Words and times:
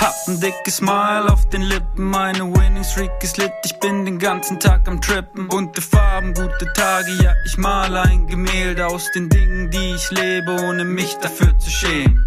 Hab 0.00 0.14
ein 0.28 0.40
dickes 0.40 0.78
Smile 0.78 1.30
auf 1.30 1.46
den 1.50 1.60
Lippen, 1.60 2.04
meine 2.06 2.38
Winning 2.38 2.84
Streak 2.84 3.22
ist 3.22 3.36
lit, 3.36 3.52
ich 3.66 3.78
bin 3.80 4.06
den 4.06 4.18
ganzen 4.18 4.58
Tag 4.58 4.88
am 4.88 4.98
Trippen. 4.98 5.46
Bunte 5.46 5.82
Farben, 5.82 6.32
gute 6.32 6.72
Tage, 6.72 7.12
ja, 7.22 7.34
ich 7.44 7.58
male 7.58 8.00
ein 8.00 8.26
Gemälde 8.26 8.86
aus 8.86 9.10
den 9.14 9.28
Dingen, 9.28 9.70
die 9.70 9.94
ich 9.94 10.10
lebe, 10.10 10.52
ohne 10.52 10.86
mich 10.86 11.16
dafür 11.16 11.58
zu 11.58 11.68
schämen. 11.68 12.24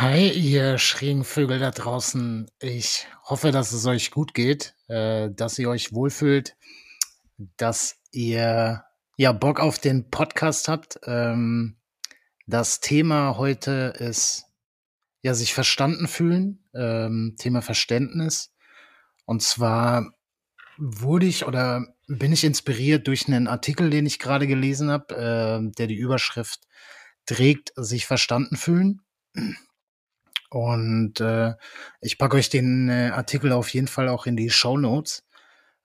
Hi, 0.00 0.28
ihr 0.28 0.78
schrägen 0.78 1.22
Vögel 1.22 1.60
da 1.60 1.70
draußen. 1.70 2.50
Ich 2.58 3.06
hoffe, 3.22 3.52
dass 3.52 3.70
es 3.70 3.86
euch 3.86 4.10
gut 4.10 4.34
geht, 4.34 4.74
äh, 4.88 5.30
dass 5.30 5.56
ihr 5.56 5.70
euch 5.70 5.92
wohlfühlt, 5.92 6.56
dass 7.56 7.94
ihr 8.10 8.82
ja 9.16 9.32
Bock 9.32 9.60
auf 9.60 9.78
den 9.78 10.10
Podcast 10.10 10.66
habt. 10.66 10.98
Ähm, 11.04 11.76
das 12.48 12.80
Thema 12.80 13.36
heute 13.38 13.94
ist 13.96 14.46
ja 15.26 15.34
sich 15.34 15.54
verstanden 15.54 16.08
fühlen, 16.08 16.64
ähm, 16.74 17.34
Thema 17.38 17.60
Verständnis. 17.60 18.52
Und 19.24 19.42
zwar 19.42 20.12
wurde 20.78 21.26
ich 21.26 21.46
oder 21.46 21.84
bin 22.06 22.32
ich 22.32 22.44
inspiriert 22.44 23.06
durch 23.08 23.26
einen 23.26 23.48
Artikel, 23.48 23.90
den 23.90 24.06
ich 24.06 24.18
gerade 24.18 24.46
gelesen 24.46 24.90
habe, 24.90 25.14
äh, 25.14 25.72
der 25.76 25.86
die 25.88 25.96
Überschrift 25.96 26.60
trägt, 27.26 27.72
sich 27.76 28.06
verstanden 28.06 28.56
fühlen. 28.56 29.02
Und 30.50 31.20
äh, 31.20 31.54
ich 32.00 32.18
packe 32.18 32.36
euch 32.36 32.48
den 32.48 32.88
äh, 32.88 33.10
Artikel 33.12 33.50
auf 33.50 33.68
jeden 33.70 33.88
Fall 33.88 34.08
auch 34.08 34.26
in 34.26 34.36
die 34.36 34.50
Show 34.50 34.78
Notes. 34.78 35.24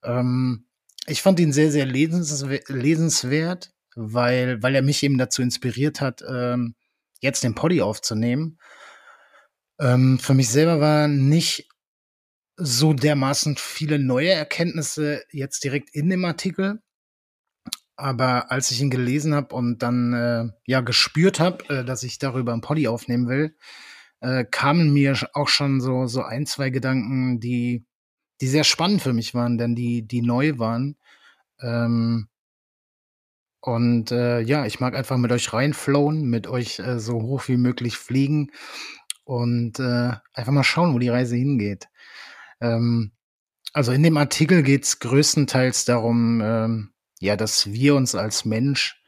Ähm, 0.03 0.67
ich 1.07 1.23
fand 1.23 1.39
ihn 1.39 1.51
sehr, 1.51 1.71
sehr 1.71 1.87
lesenswert, 1.87 2.69
lesenswert, 2.69 3.73
weil, 3.95 4.61
weil 4.61 4.75
er 4.75 4.83
mich 4.83 5.01
eben 5.01 5.17
dazu 5.17 5.41
inspiriert 5.41 5.99
hat, 5.99 6.23
ähm, 6.29 6.75
jetzt 7.21 7.43
den 7.43 7.55
Poddy 7.55 7.81
aufzunehmen. 7.81 8.59
Ähm, 9.81 10.19
für 10.19 10.35
mich 10.35 10.49
selber 10.49 10.79
war 10.79 11.07
nicht 11.07 11.67
so 12.55 12.93
dermaßen 12.93 13.55
viele 13.57 13.97
neue 13.97 14.29
Erkenntnisse 14.29 15.23
jetzt 15.31 15.63
direkt 15.63 15.89
in 15.95 16.09
dem 16.09 16.23
Artikel. 16.23 16.81
Aber 17.95 18.51
als 18.51 18.69
ich 18.71 18.81
ihn 18.81 18.91
gelesen 18.91 19.33
habe 19.33 19.55
und 19.55 19.79
dann 19.79 20.13
äh, 20.13 20.49
ja 20.67 20.81
gespürt 20.81 21.39
habe, 21.39 21.67
äh, 21.69 21.85
dass 21.85 22.03
ich 22.03 22.19
darüber 22.19 22.53
ein 22.53 22.61
Poddy 22.61 22.87
aufnehmen 22.87 23.27
will, 23.27 23.55
äh, 24.21 24.45
kamen 24.45 24.93
mir 24.93 25.17
auch 25.33 25.47
schon 25.47 25.81
so, 25.81 26.05
so 26.05 26.21
ein, 26.23 26.45
zwei 26.45 26.69
Gedanken, 26.69 27.39
die, 27.39 27.85
die 28.39 28.47
sehr 28.47 28.63
spannend 28.63 29.01
für 29.01 29.13
mich 29.13 29.33
waren, 29.33 29.57
denn 29.57 29.75
die, 29.75 30.07
die 30.07 30.21
neu 30.21 30.59
waren. 30.59 30.97
Ähm, 31.59 32.27
und 33.61 34.11
äh, 34.11 34.41
ja, 34.41 34.65
ich 34.65 34.79
mag 34.79 34.95
einfach 34.95 35.17
mit 35.17 35.31
euch 35.31 35.53
reinflowen, 35.53 36.23
mit 36.23 36.47
euch 36.47 36.79
äh, 36.79 36.99
so 36.99 37.21
hoch 37.21 37.47
wie 37.47 37.57
möglich 37.57 37.97
fliegen 37.97 38.51
und 39.31 39.79
äh, 39.79 40.11
einfach 40.33 40.51
mal 40.51 40.65
schauen, 40.65 40.93
wo 40.93 40.99
die 40.99 41.07
Reise 41.07 41.37
hingeht. 41.37 41.87
Ähm, 42.59 43.13
also 43.71 43.93
in 43.93 44.03
dem 44.03 44.17
Artikel 44.17 44.61
geht 44.61 44.83
es 44.83 44.99
größtenteils 44.99 45.85
darum, 45.85 46.41
ähm, 46.43 46.93
ja, 47.21 47.37
dass 47.37 47.71
wir 47.71 47.95
uns 47.95 48.13
als 48.13 48.43
Mensch 48.43 49.01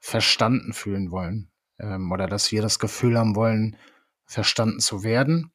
verstanden 0.00 0.72
fühlen 0.72 1.12
wollen 1.12 1.52
ähm, 1.78 2.10
oder 2.10 2.26
dass 2.26 2.50
wir 2.50 2.60
das 2.60 2.80
Gefühl 2.80 3.16
haben 3.16 3.36
wollen, 3.36 3.76
verstanden 4.24 4.80
zu 4.80 5.04
werden. 5.04 5.52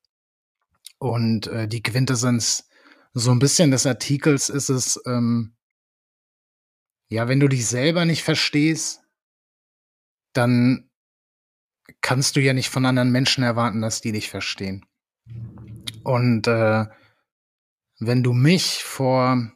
Und 0.99 1.47
äh, 1.47 1.67
die 1.67 1.83
Quintessenz 1.83 2.69
so 3.11 3.31
ein 3.31 3.39
bisschen 3.39 3.71
des 3.71 3.85
Artikels 3.85 4.47
ist 4.47 4.69
es, 4.69 5.01
ähm, 5.05 5.57
ja, 7.09 7.27
wenn 7.27 7.41
du 7.41 7.49
dich 7.49 7.65
selber 7.67 8.05
nicht 8.05 8.23
verstehst, 8.23 9.01
dann 10.31 10.86
kannst 12.01 12.35
du 12.35 12.41
ja 12.41 12.53
nicht 12.53 12.69
von 12.69 12.85
anderen 12.85 13.11
Menschen 13.11 13.43
erwarten, 13.43 13.81
dass 13.81 14.01
die 14.01 14.11
dich 14.11 14.29
verstehen. 14.29 14.85
Und 16.03 16.47
äh, 16.47 16.85
wenn 17.99 18.23
du 18.23 18.33
mich 18.33 18.83
vor 18.83 19.51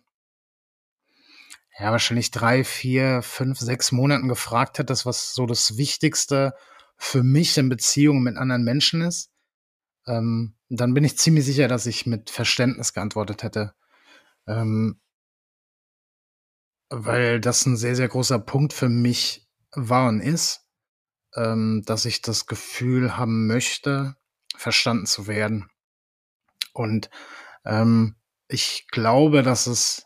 ja 1.79 1.91
wahrscheinlich 1.91 2.31
drei, 2.31 2.63
vier, 2.63 3.21
fünf, 3.21 3.59
sechs 3.59 3.91
Monaten 3.91 4.27
gefragt 4.27 4.77
hättest, 4.77 5.05
was 5.05 5.33
so 5.33 5.45
das 5.45 5.77
Wichtigste 5.77 6.53
für 6.97 7.23
mich 7.23 7.57
in 7.57 7.69
Beziehungen 7.69 8.23
mit 8.23 8.37
anderen 8.37 8.63
Menschen 8.63 9.01
ist, 9.01 9.31
ähm, 10.05 10.55
dann 10.69 10.93
bin 10.93 11.03
ich 11.03 11.17
ziemlich 11.17 11.45
sicher, 11.45 11.67
dass 11.67 11.87
ich 11.87 12.05
mit 12.05 12.29
Verständnis 12.29 12.93
geantwortet 12.93 13.43
hätte. 13.43 13.73
Ähm, 14.47 14.99
weil 16.89 17.39
das 17.39 17.65
ein 17.65 17.77
sehr, 17.77 17.95
sehr 17.95 18.09
großer 18.09 18.39
Punkt 18.39 18.73
für 18.73 18.89
mich 18.89 19.47
war 19.71 20.09
und 20.09 20.19
ist, 20.19 20.67
ähm, 21.35 21.83
dass 21.85 22.05
ich 22.05 22.21
das 22.21 22.45
Gefühl 22.45 23.17
haben 23.17 23.47
möchte, 23.47 24.15
verstanden 24.55 25.05
zu 25.05 25.27
werden. 25.27 25.69
Und 26.73 27.09
ähm, 27.65 28.15
ich 28.47 28.87
glaube, 28.89 29.43
dass 29.43 29.67
es 29.67 30.03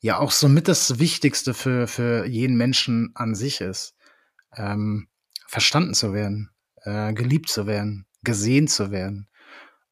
ja 0.00 0.18
auch 0.18 0.30
somit 0.30 0.68
das 0.68 0.98
Wichtigste 0.98 1.54
für, 1.54 1.86
für 1.86 2.26
jeden 2.26 2.56
Menschen 2.56 3.12
an 3.14 3.34
sich 3.34 3.60
ist. 3.60 3.94
Ähm, 4.54 5.08
verstanden 5.46 5.94
zu 5.94 6.12
werden, 6.12 6.50
äh, 6.82 7.12
geliebt 7.12 7.48
zu 7.48 7.66
werden, 7.66 8.06
gesehen 8.22 8.68
zu 8.68 8.90
werden. 8.90 9.28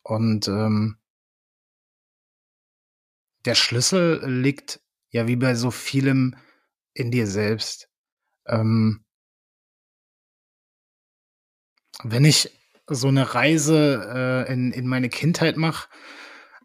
Und 0.03 0.49
ähm, 0.49 0.99
der 3.45 3.55
Schlüssel 3.55 4.27
liegt 4.27 4.81
ja 5.11 5.27
wie 5.27 5.37
bei 5.37 5.55
so 5.55 5.71
vielem 5.71 6.37
in 6.93 7.11
dir 7.11 7.27
selbst. 7.27 7.89
Ähm, 8.47 9.05
wenn 12.05 12.25
ich 12.25 12.51
so 12.87 13.09
eine 13.09 13.35
Reise 13.35 14.47
äh, 14.49 14.53
in, 14.53 14.73
in 14.73 14.87
meine 14.87 15.09
Kindheit 15.09 15.57
mache, 15.57 15.89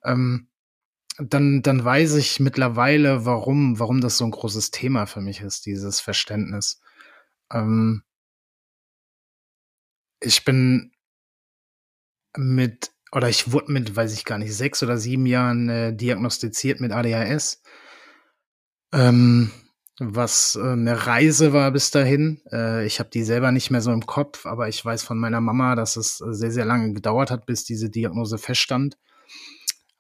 ähm, 0.03 0.47
dann, 1.17 1.61
dann 1.61 1.83
weiß 1.83 2.15
ich 2.15 2.39
mittlerweile, 2.39 3.25
warum, 3.25 3.79
warum 3.79 4.01
das 4.01 4.17
so 4.17 4.25
ein 4.25 4.31
großes 4.31 4.71
Thema 4.71 5.05
für 5.05 5.21
mich 5.21 5.41
ist, 5.41 5.65
dieses 5.65 5.99
Verständnis. 5.99 6.81
Ähm, 7.51 8.03
ich 10.19 10.43
bin 10.43 10.91
mit, 12.35 12.91
oder 13.11 13.29
ich 13.29 13.51
wurde 13.51 13.71
mit, 13.71 13.95
weiß 13.95 14.13
ich 14.13 14.25
gar 14.25 14.37
nicht, 14.37 14.53
sechs 14.53 14.83
oder 14.83 14.97
sieben 14.97 15.25
Jahren 15.25 15.69
äh, 15.69 15.95
diagnostiziert 15.95 16.81
mit 16.81 16.91
ADHS. 16.91 17.61
Ähm, 18.91 19.51
was 19.99 20.55
äh, 20.55 20.71
eine 20.71 21.07
Reise 21.07 21.53
war 21.53 21.71
bis 21.71 21.91
dahin. 21.91 22.41
Äh, 22.51 22.85
ich 22.85 22.99
habe 22.99 23.09
die 23.09 23.23
selber 23.23 23.51
nicht 23.51 23.71
mehr 23.71 23.81
so 23.81 23.91
im 23.91 24.05
Kopf, 24.05 24.45
aber 24.45 24.67
ich 24.67 24.83
weiß 24.83 25.03
von 25.03 25.17
meiner 25.17 25.41
Mama, 25.41 25.75
dass 25.75 25.95
es 25.95 26.17
sehr, 26.17 26.51
sehr 26.51 26.65
lange 26.65 26.93
gedauert 26.93 27.31
hat, 27.31 27.45
bis 27.45 27.63
diese 27.63 27.89
Diagnose 27.89 28.37
feststand, 28.37 28.97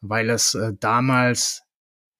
weil 0.01 0.29
es 0.29 0.53
äh, 0.53 0.73
damals 0.79 1.63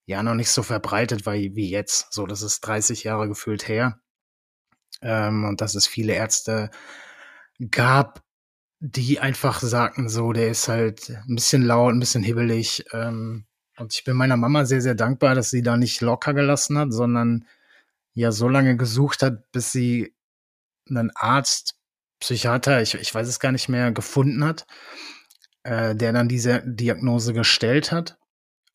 ja 0.06 0.24
noch 0.24 0.36
nicht 0.36 0.52
so 0.52 0.64
verbreitet 0.64 1.26
war 1.26 1.34
wie 1.34 1.70
jetzt. 1.70 2.14
So, 2.14 2.26
das 2.26 2.42
ist 2.42 2.62
30 2.62 3.04
Jahre 3.04 3.28
gefühlt 3.28 3.68
her. 3.68 4.00
Ähm, 5.02 5.44
und 5.44 5.62
dass 5.62 5.76
es 5.76 5.88
viele 5.88 6.14
Ärzte 6.14 6.70
gab, 7.72 8.24
die 8.80 9.20
einfach 9.20 9.62
sagten, 9.62 10.10
so, 10.10 10.32
der 10.32 10.50
ist 10.50 10.68
halt 10.68 11.10
ein 11.10 11.36
bisschen 11.36 11.64
laut, 11.64 11.94
ein 11.94 12.00
bisschen 12.00 12.24
hibbelig. 12.24 12.86
Ähm, 12.94 13.46
und 13.78 13.94
ich 13.94 14.04
bin 14.04 14.16
meiner 14.16 14.38
Mama 14.38 14.66
sehr, 14.66 14.82
sehr 14.82 14.96
dankbar, 14.96 15.36
dass 15.36 15.50
sie 15.50 15.64
da 15.64 15.76
nicht 15.76 16.02
locker 16.02 16.34
gelassen 16.34 16.78
hat, 16.78 16.94
sondern 16.94 17.46
ja 18.16 18.32
so 18.32 18.48
lange 18.48 18.78
gesucht 18.78 19.22
hat, 19.22 19.52
bis 19.52 19.72
sie 19.72 20.16
einen 20.90 21.12
Arzt, 21.16 21.76
Psychiater, 22.20 22.82
ich, 22.82 22.96
ich 22.96 23.14
weiß 23.14 23.28
es 23.28 23.40
gar 23.40 23.52
nicht 23.52 23.70
mehr, 23.70 23.92
gefunden 23.92 24.44
hat, 24.44 24.66
äh, 25.64 25.96
der 25.96 26.14
dann 26.14 26.30
diese 26.30 26.64
Diagnose 26.66 27.34
gestellt 27.34 27.92
hat. 27.92 28.18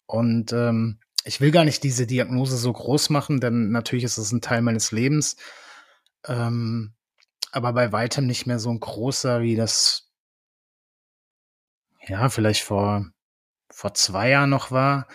Und 0.06 0.52
ähm, 0.52 1.00
ich 1.25 1.40
will 1.40 1.50
gar 1.50 1.64
nicht 1.64 1.82
diese 1.82 2.06
Diagnose 2.06 2.56
so 2.56 2.72
groß 2.72 3.10
machen, 3.10 3.40
denn 3.40 3.70
natürlich 3.70 4.04
ist 4.04 4.19
es 4.19 4.31
ein 4.31 4.42
Teil 4.42 4.62
meines 4.62 4.92
Lebens. 4.92 5.37
Ähm, 6.26 6.94
aber 7.52 7.72
bei 7.72 7.92
weitem 7.92 8.26
nicht 8.26 8.46
mehr 8.46 8.58
so 8.58 8.70
ein 8.70 8.81
großer, 8.81 9.40
wie 9.40 9.56
das 9.56 10.10
ja 12.06 12.28
vielleicht 12.28 12.62
vor, 12.62 13.06
vor 13.70 13.94
zwei 13.94 14.31
Jahren 14.31 14.50
noch 14.50 14.70
war. 14.70 15.08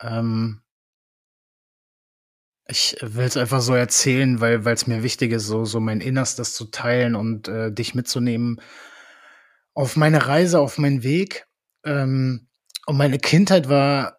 Ähm, 0.00 0.62
ich 2.70 2.96
will 3.00 3.24
es 3.24 3.36
einfach 3.36 3.60
so 3.60 3.74
erzählen, 3.74 4.40
weil 4.40 4.66
es 4.66 4.86
mir 4.86 5.02
wichtig 5.02 5.32
ist, 5.32 5.46
so, 5.46 5.64
so 5.64 5.80
mein 5.80 6.00
Innerstes 6.00 6.54
zu 6.54 6.66
teilen 6.66 7.14
und 7.16 7.48
äh, 7.48 7.72
dich 7.72 7.94
mitzunehmen 7.94 8.60
auf 9.74 9.96
meine 9.96 10.26
Reise, 10.26 10.60
auf 10.60 10.76
meinen 10.76 11.02
Weg. 11.02 11.46
Ähm, 11.84 12.48
und 12.86 12.96
meine 12.96 13.18
Kindheit 13.18 13.68
war 13.68 14.18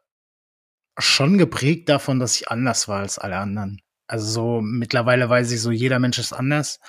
schon 0.97 1.37
geprägt 1.37 1.89
davon, 1.89 2.19
dass 2.19 2.35
ich 2.35 2.49
anders 2.49 2.87
war 2.87 2.99
als 3.01 3.19
alle 3.19 3.37
anderen. 3.37 3.81
Also 4.07 4.25
so 4.25 4.61
mittlerweile 4.61 5.29
weiß 5.29 5.51
ich 5.51 5.61
so, 5.61 5.71
jeder 5.71 5.99
Mensch 5.99 6.17
ist 6.17 6.33
anders. 6.33 6.79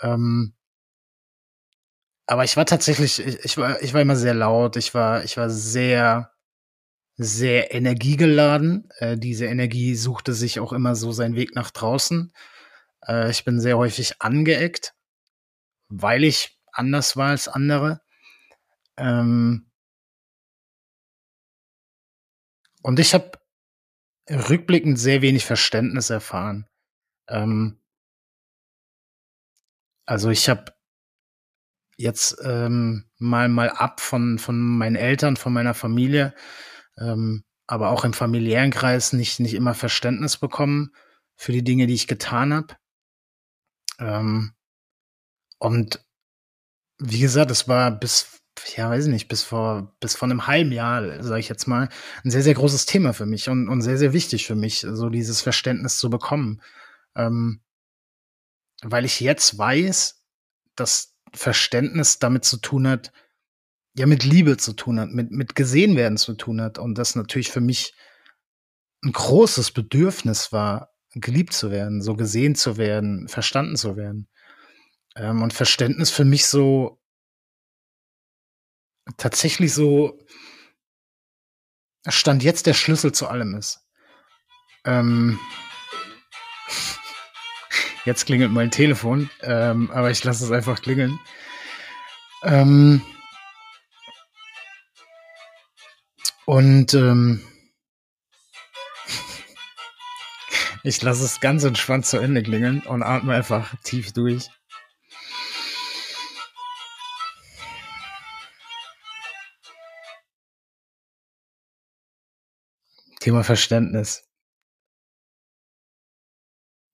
Ähm, 0.00 0.54
aber 2.26 2.44
ich 2.44 2.56
war 2.56 2.64
tatsächlich, 2.64 3.18
ich, 3.24 3.44
ich, 3.44 3.58
war, 3.58 3.82
ich 3.82 3.92
war 3.92 4.00
immer 4.00 4.16
sehr 4.16 4.34
laut. 4.34 4.76
Ich 4.76 4.94
war, 4.94 5.24
ich 5.24 5.36
war 5.36 5.50
sehr, 5.50 6.30
sehr 7.16 7.74
energiegeladen. 7.74 8.88
Äh, 8.98 9.16
diese 9.16 9.46
Energie 9.46 9.94
suchte 9.94 10.34
sich 10.34 10.60
auch 10.60 10.72
immer 10.72 10.94
so 10.94 11.12
seinen 11.12 11.36
Weg 11.36 11.54
nach 11.54 11.70
draußen. 11.70 12.32
Äh, 13.06 13.30
ich 13.30 13.44
bin 13.44 13.60
sehr 13.60 13.78
häufig 13.78 14.20
angeeckt, 14.20 14.94
weil 15.88 16.24
ich 16.24 16.58
anders 16.72 17.16
war 17.16 17.30
als 17.30 17.48
andere. 17.48 18.00
Ähm 18.98 19.70
und 22.82 23.00
ich 23.00 23.14
habe 23.14 23.32
rückblickend 24.30 24.98
sehr 24.98 25.22
wenig 25.22 25.44
Verständnis 25.44 26.10
erfahren. 26.10 26.66
Ähm 27.28 27.80
also 30.06 30.30
ich 30.30 30.48
habe 30.48 30.72
jetzt 31.96 32.36
ähm, 32.44 33.08
mal 33.18 33.48
mal 33.48 33.70
ab 33.70 34.00
von 34.00 34.38
von 34.38 34.58
meinen 34.60 34.96
Eltern, 34.96 35.36
von 35.36 35.52
meiner 35.52 35.74
Familie, 35.74 36.34
ähm, 36.98 37.44
aber 37.66 37.90
auch 37.90 38.04
im 38.04 38.12
familiären 38.12 38.70
Kreis 38.70 39.12
nicht 39.12 39.40
nicht 39.40 39.54
immer 39.54 39.74
Verständnis 39.74 40.36
bekommen 40.36 40.92
für 41.36 41.52
die 41.52 41.64
Dinge, 41.64 41.86
die 41.86 41.94
ich 41.94 42.06
getan 42.06 42.54
habe. 42.54 42.76
Ähm, 43.98 44.52
und 45.58 46.04
wie 46.98 47.20
gesagt, 47.20 47.50
es 47.50 47.68
war 47.68 47.90
bis 47.90 48.40
ja, 48.76 48.88
weiß 48.90 49.06
ich 49.06 49.12
nicht, 49.12 49.28
bis 49.28 49.42
vor 49.42 49.94
bis 50.00 50.16
vor 50.16 50.26
einem 50.28 50.46
halben 50.46 50.72
Jahr, 50.72 51.22
sage 51.22 51.40
ich 51.40 51.48
jetzt 51.48 51.66
mal, 51.66 51.88
ein 52.24 52.30
sehr 52.30 52.42
sehr 52.42 52.54
großes 52.54 52.86
Thema 52.86 53.12
für 53.12 53.26
mich 53.26 53.48
und 53.48 53.68
und 53.68 53.82
sehr 53.82 53.98
sehr 53.98 54.12
wichtig 54.12 54.46
für 54.46 54.54
mich, 54.54 54.80
so 54.80 55.10
dieses 55.10 55.42
Verständnis 55.42 55.98
zu 55.98 56.10
bekommen, 56.10 56.62
ähm, 57.16 57.60
weil 58.82 59.04
ich 59.04 59.20
jetzt 59.20 59.58
weiß, 59.58 60.22
dass 60.74 61.14
Verständnis 61.34 62.18
damit 62.18 62.44
zu 62.44 62.58
tun 62.58 62.88
hat, 62.88 63.12
ja, 63.96 64.06
mit 64.06 64.24
Liebe 64.24 64.56
zu 64.58 64.74
tun 64.74 65.00
hat, 65.00 65.10
mit, 65.10 65.30
mit 65.30 65.54
gesehen 65.54 65.96
werden 65.96 66.18
zu 66.18 66.34
tun 66.34 66.60
hat. 66.60 66.78
Und 66.78 66.98
das 66.98 67.14
natürlich 67.14 67.50
für 67.50 67.62
mich 67.62 67.94
ein 69.02 69.12
großes 69.12 69.70
Bedürfnis 69.70 70.52
war, 70.52 70.90
geliebt 71.14 71.54
zu 71.54 71.70
werden, 71.70 72.02
so 72.02 72.14
gesehen 72.14 72.54
zu 72.54 72.76
werden, 72.76 73.26
verstanden 73.28 73.76
zu 73.76 73.96
werden. 73.96 74.28
Ähm, 75.16 75.42
und 75.42 75.54
Verständnis 75.54 76.10
für 76.10 76.26
mich 76.26 76.46
so 76.46 77.00
tatsächlich 79.16 79.72
so 79.72 80.18
Stand 82.06 82.42
jetzt 82.44 82.66
der 82.66 82.74
Schlüssel 82.74 83.12
zu 83.12 83.28
allem 83.28 83.54
ist. 83.54 83.80
Ähm, 84.84 85.38
Jetzt 88.04 88.26
klingelt 88.26 88.52
mein 88.52 88.70
Telefon, 88.70 89.30
ähm, 89.42 89.90
aber 89.90 90.12
ich 90.12 90.22
lasse 90.22 90.44
es 90.44 90.52
einfach 90.52 90.80
klingeln. 90.80 91.18
Ähm, 92.44 93.02
und 96.46 96.94
ähm, 96.94 97.42
ich 100.82 101.02
lasse 101.02 101.24
es 101.24 101.40
ganz 101.40 101.64
entspannt 101.64 102.06
zu 102.06 102.18
Ende 102.18 102.42
klingeln 102.42 102.80
und 102.82 103.02
atme 103.02 103.34
einfach 103.34 103.74
tief 103.82 104.12
durch. 104.12 104.48
Thema 113.20 113.42
Verständnis. 113.42 114.22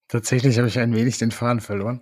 Tatsächlich 0.09 0.57
habe 0.57 0.69
ich 0.69 0.79
ein 0.79 0.95
wenig 0.95 1.19
den 1.19 1.31
Faden 1.31 1.61
verloren. 1.61 2.01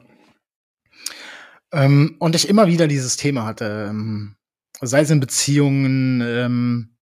Ähm, 1.73 2.17
und 2.21 2.37
ich 2.37 2.49
immer 2.49 2.69
wieder 2.69 2.87
dieses 2.87 3.17
Thema 3.17 3.45
hatte, 3.45 3.89
ähm, 3.91 4.37
sei 4.81 5.01
es 5.01 5.11
in 5.11 5.19
Beziehungen, 5.19 6.21
ähm, 6.21 6.97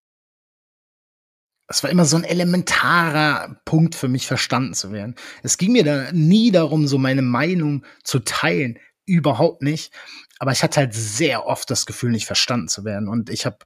es 1.68 1.82
war 1.82 1.90
immer 1.90 2.06
so 2.06 2.16
ein 2.16 2.24
elementarer 2.24 3.60
Punkt 3.66 3.94
für 3.94 4.08
mich, 4.08 4.26
verstanden 4.26 4.72
zu 4.72 4.90
werden. 4.90 5.14
Es 5.42 5.58
ging 5.58 5.72
mir 5.72 5.84
da 5.84 6.10
nie 6.12 6.50
darum, 6.50 6.88
so 6.88 6.96
meine 6.96 7.22
Meinung 7.22 7.84
zu 8.02 8.20
teilen, 8.20 8.78
überhaupt 9.04 9.62
nicht. 9.62 9.92
Aber 10.38 10.50
ich 10.52 10.62
hatte 10.62 10.80
halt 10.80 10.94
sehr 10.94 11.46
oft 11.46 11.70
das 11.70 11.84
Gefühl, 11.84 12.10
nicht 12.10 12.26
verstanden 12.26 12.68
zu 12.68 12.84
werden. 12.84 13.08
Und 13.08 13.28
ich 13.28 13.44
habe, 13.44 13.58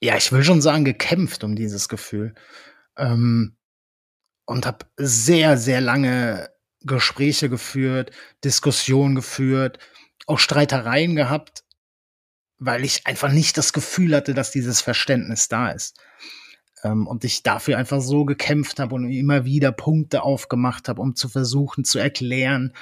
ja, 0.00 0.16
ich 0.16 0.32
will 0.32 0.42
schon 0.42 0.60
sagen, 0.60 0.84
gekämpft 0.84 1.44
um 1.44 1.54
dieses 1.54 1.88
Gefühl. 1.88 2.34
Ähm, 2.96 3.56
und 4.44 4.66
habe 4.66 4.86
sehr, 4.96 5.56
sehr 5.56 5.80
lange 5.80 6.50
Gespräche 6.80 7.48
geführt, 7.48 8.10
Diskussionen 8.42 9.14
geführt, 9.14 9.78
auch 10.26 10.38
Streitereien 10.38 11.14
gehabt, 11.14 11.64
weil 12.58 12.84
ich 12.84 13.06
einfach 13.06 13.30
nicht 13.30 13.56
das 13.56 13.72
Gefühl 13.72 14.14
hatte, 14.14 14.34
dass 14.34 14.50
dieses 14.50 14.80
Verständnis 14.80 15.48
da 15.48 15.70
ist. 15.70 15.98
Ähm, 16.82 17.06
und 17.06 17.24
ich 17.24 17.42
dafür 17.42 17.78
einfach 17.78 18.00
so 18.00 18.24
gekämpft 18.24 18.80
habe 18.80 18.94
und 18.94 19.10
immer 19.10 19.44
wieder 19.44 19.72
Punkte 19.72 20.22
aufgemacht 20.22 20.88
habe, 20.88 21.00
um 21.00 21.14
zu 21.14 21.28
versuchen 21.28 21.84
zu 21.84 21.98
erklären. 21.98 22.74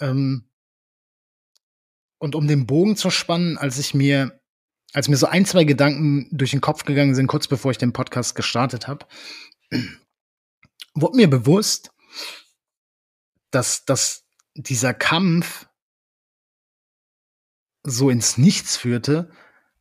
Ähm, 0.00 0.48
und 2.18 2.34
um 2.34 2.48
den 2.48 2.66
Bogen 2.66 2.96
zu 2.96 3.10
spannen, 3.10 3.58
als 3.58 3.78
ich 3.78 3.94
mir, 3.94 4.40
als 4.92 5.08
mir 5.08 5.16
so 5.16 5.26
ein, 5.26 5.44
zwei 5.44 5.64
Gedanken 5.64 6.28
durch 6.30 6.52
den 6.52 6.60
Kopf 6.60 6.84
gegangen 6.84 7.14
sind, 7.14 7.26
kurz 7.26 7.48
bevor 7.48 7.70
ich 7.70 7.78
den 7.78 7.92
Podcast 7.92 8.34
gestartet 8.34 8.88
habe, 8.88 9.06
wurde 10.94 11.16
mir 11.16 11.28
bewusst, 11.28 11.90
dass, 13.50 13.84
dass 13.84 14.24
dieser 14.54 14.94
Kampf 14.94 15.66
so 17.84 18.10
ins 18.10 18.38
Nichts 18.38 18.76
führte, 18.76 19.30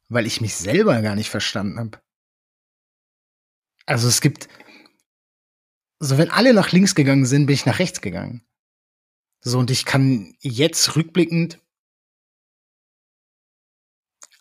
weil 0.10 0.27
ich 0.27 0.41
mich 0.41 0.55
selber 0.55 1.01
gar 1.01 1.15
nicht 1.15 1.29
verstanden 1.29 1.79
habe. 1.79 2.01
Also 3.86 4.07
es 4.07 4.22
gibt, 4.22 4.48
so 6.00 6.17
wenn 6.17 6.29
alle 6.29 6.53
nach 6.53 6.72
links 6.72 6.95
gegangen 6.95 7.25
sind, 7.25 7.48
bin 7.48 7.55
ich 7.55 7.65
nach 7.65 7.79
rechts 7.79 8.01
gegangen. 8.01 8.45
So 9.41 9.60
und 9.60 9.72
ich 9.72 9.86
kann 9.86 10.36
jetzt 10.39 10.95
rückblickend 10.95 11.60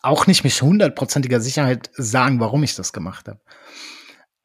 auch 0.01 0.27
nicht 0.27 0.43
mit 0.43 0.53
hundertprozentiger 0.53 1.39
Sicherheit 1.39 1.89
sagen, 1.93 2.39
warum 2.39 2.63
ich 2.63 2.75
das 2.75 2.91
gemacht 2.91 3.27
habe. 3.27 3.39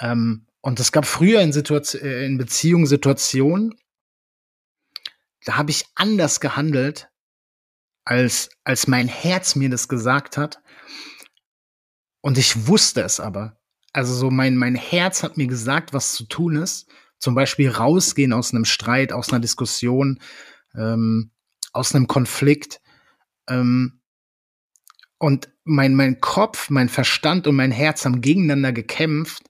Ähm, 0.01 0.47
und 0.61 0.81
es 0.81 0.93
gab 0.93 1.05
früher 1.05 1.41
in, 1.41 1.53
Situation, 1.53 2.03
äh, 2.03 2.25
in 2.25 2.39
Beziehungen 2.39 2.87
Situationen, 2.87 3.75
da 5.45 5.57
habe 5.57 5.71
ich 5.71 5.87
anders 5.95 6.41
gehandelt, 6.41 7.11
als, 8.09 8.51
als 8.65 8.87
mein 8.87 9.09
Herz 9.09 9.55
mir 9.55 9.71
das 9.71 9.89
gesagt 9.89 10.37
hat. 10.37 10.61
Und 12.21 12.39
ich 12.39 12.67
wusste 12.67 13.03
es 13.03 13.21
aber. 13.21 13.59
Also 13.93 14.15
so 14.15 14.31
mein, 14.31 14.57
mein 14.57 14.75
Herz 14.75 15.23
hat 15.23 15.37
mir 15.37 15.47
gesagt, 15.47 15.93
was 15.93 16.13
zu 16.13 16.25
tun 16.25 16.57
ist. 16.57 16.89
Zum 17.19 17.35
Beispiel 17.35 17.71
rausgehen 17.71 18.33
aus 18.33 18.53
einem 18.53 18.65
Streit, 18.65 19.13
aus 19.13 19.31
einer 19.31 19.41
Diskussion, 19.41 20.21
ähm, 20.75 21.33
aus 21.73 21.95
einem 21.95 22.07
Konflikt. 22.07 22.81
Ähm, 23.49 24.01
und 25.19 25.51
mein, 25.65 25.95
mein 25.95 26.21
Kopf, 26.21 26.71
mein 26.71 26.89
Verstand 26.89 27.47
und 27.47 27.57
mein 27.57 27.73
Herz 27.73 28.05
haben 28.05 28.21
gegeneinander 28.21 28.73
gekämpft 28.73 29.49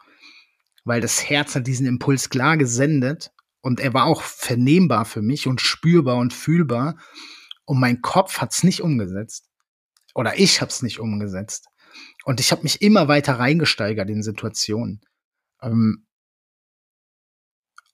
weil 0.89 1.03
das 1.03 1.29
Herz 1.29 1.55
hat 1.55 1.67
diesen 1.67 1.87
Impuls 1.87 2.31
klar 2.31 2.57
gesendet 2.57 3.31
und 3.61 3.79
er 3.79 3.93
war 3.93 4.07
auch 4.07 4.23
vernehmbar 4.23 5.05
für 5.05 5.21
mich 5.21 5.47
und 5.47 5.61
spürbar 5.61 6.17
und 6.17 6.33
fühlbar 6.33 6.97
und 7.69 7.79
mein 7.79 8.01
Kopf 8.01 8.39
hat 8.39 8.55
es 8.55 8.65
nicht 8.65 8.81
umgesetzt. 8.81 9.51
Oder 10.15 10.39
ich 10.39 10.63
habe 10.63 10.71
es 10.71 10.81
nicht 10.81 11.01
umgesetzt. 11.01 11.67
Und 12.25 12.41
ich 12.41 12.51
habe 12.51 12.63
mich 12.63 12.81
immer 12.81 13.09
weiter 13.09 13.39
reingesteigert 13.39 14.09
in 14.09 14.23
Situationen. 14.23 15.03
Ähm, 15.61 16.07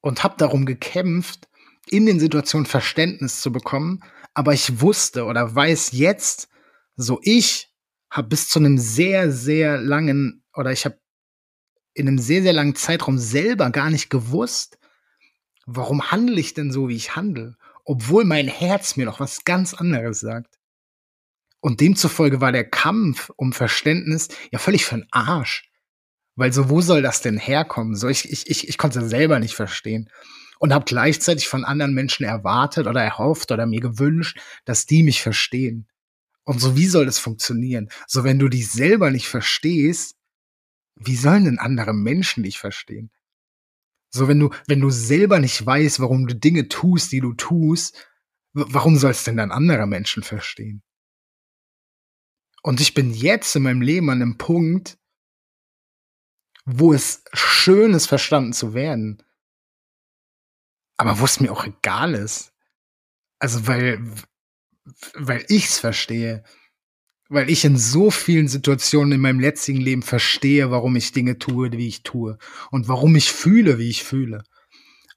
und 0.00 0.23
habe 0.23 0.37
darum 0.38 0.64
gekämpft, 0.64 1.49
in 1.87 2.07
den 2.07 2.21
Situationen 2.21 2.66
Verständnis 2.66 3.40
zu 3.40 3.50
bekommen, 3.50 4.04
aber 4.33 4.52
ich 4.52 4.81
wusste 4.81 5.25
oder 5.25 5.52
weiß 5.52 5.90
jetzt, 5.90 6.49
so 6.95 7.19
ich 7.23 7.75
habe 8.11 8.28
bis 8.28 8.49
zu 8.49 8.61
einem 8.61 8.78
sehr 8.78 9.33
sehr 9.33 9.78
langen 9.78 10.45
oder 10.54 10.71
ich 10.71 10.85
habe 10.85 11.00
in 11.95 12.07
einem 12.07 12.19
sehr, 12.19 12.43
sehr 12.43 12.52
langen 12.52 12.76
Zeitraum 12.76 13.19
selber 13.19 13.71
gar 13.71 13.90
nicht 13.90 14.09
gewusst, 14.09 14.78
warum 15.66 16.12
handle 16.12 16.38
ich 16.38 16.54
denn 16.54 16.71
so, 16.71 16.88
wie 16.88 16.97
ich 16.97 17.16
handle, 17.16 17.57
obwohl 17.85 18.25
mein 18.25 18.49
Herz 18.49 18.97
mir 18.97 19.07
noch 19.07 19.21
was 19.21 19.45
ganz 19.45 19.75
anderes 19.75 20.21
sagt. 20.21 20.59
Und 21.61 21.81
demzufolge 21.81 22.41
war 22.41 22.53
der 22.53 22.69
Kampf 22.69 23.31
um 23.37 23.53
Verständnis 23.53 24.29
ja 24.50 24.59
völlig 24.59 24.85
für 24.85 24.97
den 24.97 25.07
Arsch. 25.11 25.71
Weil 26.37 26.53
so, 26.53 26.69
wo 26.69 26.81
soll 26.81 27.00
das 27.00 27.23
denn 27.23 27.38
herkommen? 27.38 27.95
So, 27.95 28.09
ich, 28.09 28.31
ich, 28.31 28.50
ich, 28.50 28.69
ich 28.69 28.79
konnte 28.79 29.00
es 29.00 29.11
selber 29.11 29.38
nicht 29.38 29.55
verstehen. 29.55 30.11
Und 30.59 30.73
habe 30.73 30.85
gleichzeitig 30.85 31.49
von 31.49 31.64
anderen 31.64 31.95
Menschen 31.95 32.25
erwartet 32.25 32.87
oder 32.87 33.03
erhofft 33.03 33.50
oder 33.50 33.67
mir 33.67 33.81
gewünscht, 33.81 34.38
dass 34.64 34.87
die 34.87 35.03
mich 35.03 35.21
verstehen. 35.23 35.88
Und 36.45 36.61
so, 36.61 36.76
wie 36.76 36.87
soll 36.87 37.07
das 37.07 37.19
funktionieren? 37.19 37.88
So, 38.07 38.25
wenn 38.25 38.38
du 38.38 38.49
dich 38.49 38.71
selber 38.71 39.11
nicht 39.11 39.29
verstehst, 39.29 40.17
wie 40.97 41.17
sollen 41.17 41.45
denn 41.45 41.59
andere 41.59 41.93
Menschen 41.93 42.45
dich 42.45 42.59
verstehen? 42.59 43.11
So, 44.14 44.28
wenn 44.28 44.38
du, 44.38 44.50
wenn 44.68 44.80
du 44.80 44.90
selber 44.90 45.40
nicht 45.40 45.66
weißt, 45.66 45.99
warum 45.99 46.28
du 46.28 46.37
Dinge 46.37 46.68
tust, 46.68 47.11
die 47.11 47.18
du 47.18 47.33
tust, 47.33 48.06
warum 48.52 48.97
sollst 48.97 49.26
denn 49.26 49.37
dann 49.37 49.50
andere 49.50 49.88
Menschen 49.88 50.23
verstehen? 50.23 50.85
Und 52.62 52.80
ich 52.80 52.94
bin 52.94 53.12
jetzt 53.12 53.56
in 53.56 53.64
meinem 53.64 53.83
Leben 53.83 54.09
an 54.11 54.23
einem 54.23 54.38
Punkt, 54.38 54.99
wo 56.64 56.92
es 56.92 57.25
schön 57.33 57.92
ist, 57.92 58.06
verstanden 58.06 58.52
zu 58.52 58.73
werden. 58.73 59.21
Aber 60.97 61.18
wo 61.18 61.25
es 61.25 61.40
mir 61.40 61.50
auch 61.50 61.64
egal 61.64 62.14
ist. 62.14 62.52
Also, 63.40 63.66
weil, 63.66 63.99
weil 65.14 65.44
ich's 65.49 65.80
verstehe. 65.80 66.44
Weil 67.35 67.50
ich 67.50 67.64
in 67.64 67.76
so 67.76 68.12
vielen 68.12 68.47
Situationen 68.47 69.11
in 69.11 69.21
meinem 69.21 69.41
letzten 69.41 69.75
Leben 69.76 70.03
verstehe, 70.03 70.71
warum 70.71 70.95
ich 70.95 71.11
Dinge 71.11 71.37
tue, 71.37 71.73
wie 71.73 71.88
ich 71.88 72.05
tue. 72.05 72.38
Und 72.71 72.87
warum 72.87 73.17
ich 73.17 73.33
fühle, 73.33 73.76
wie 73.76 73.91
ich 73.91 74.05
fühle. 74.05 74.45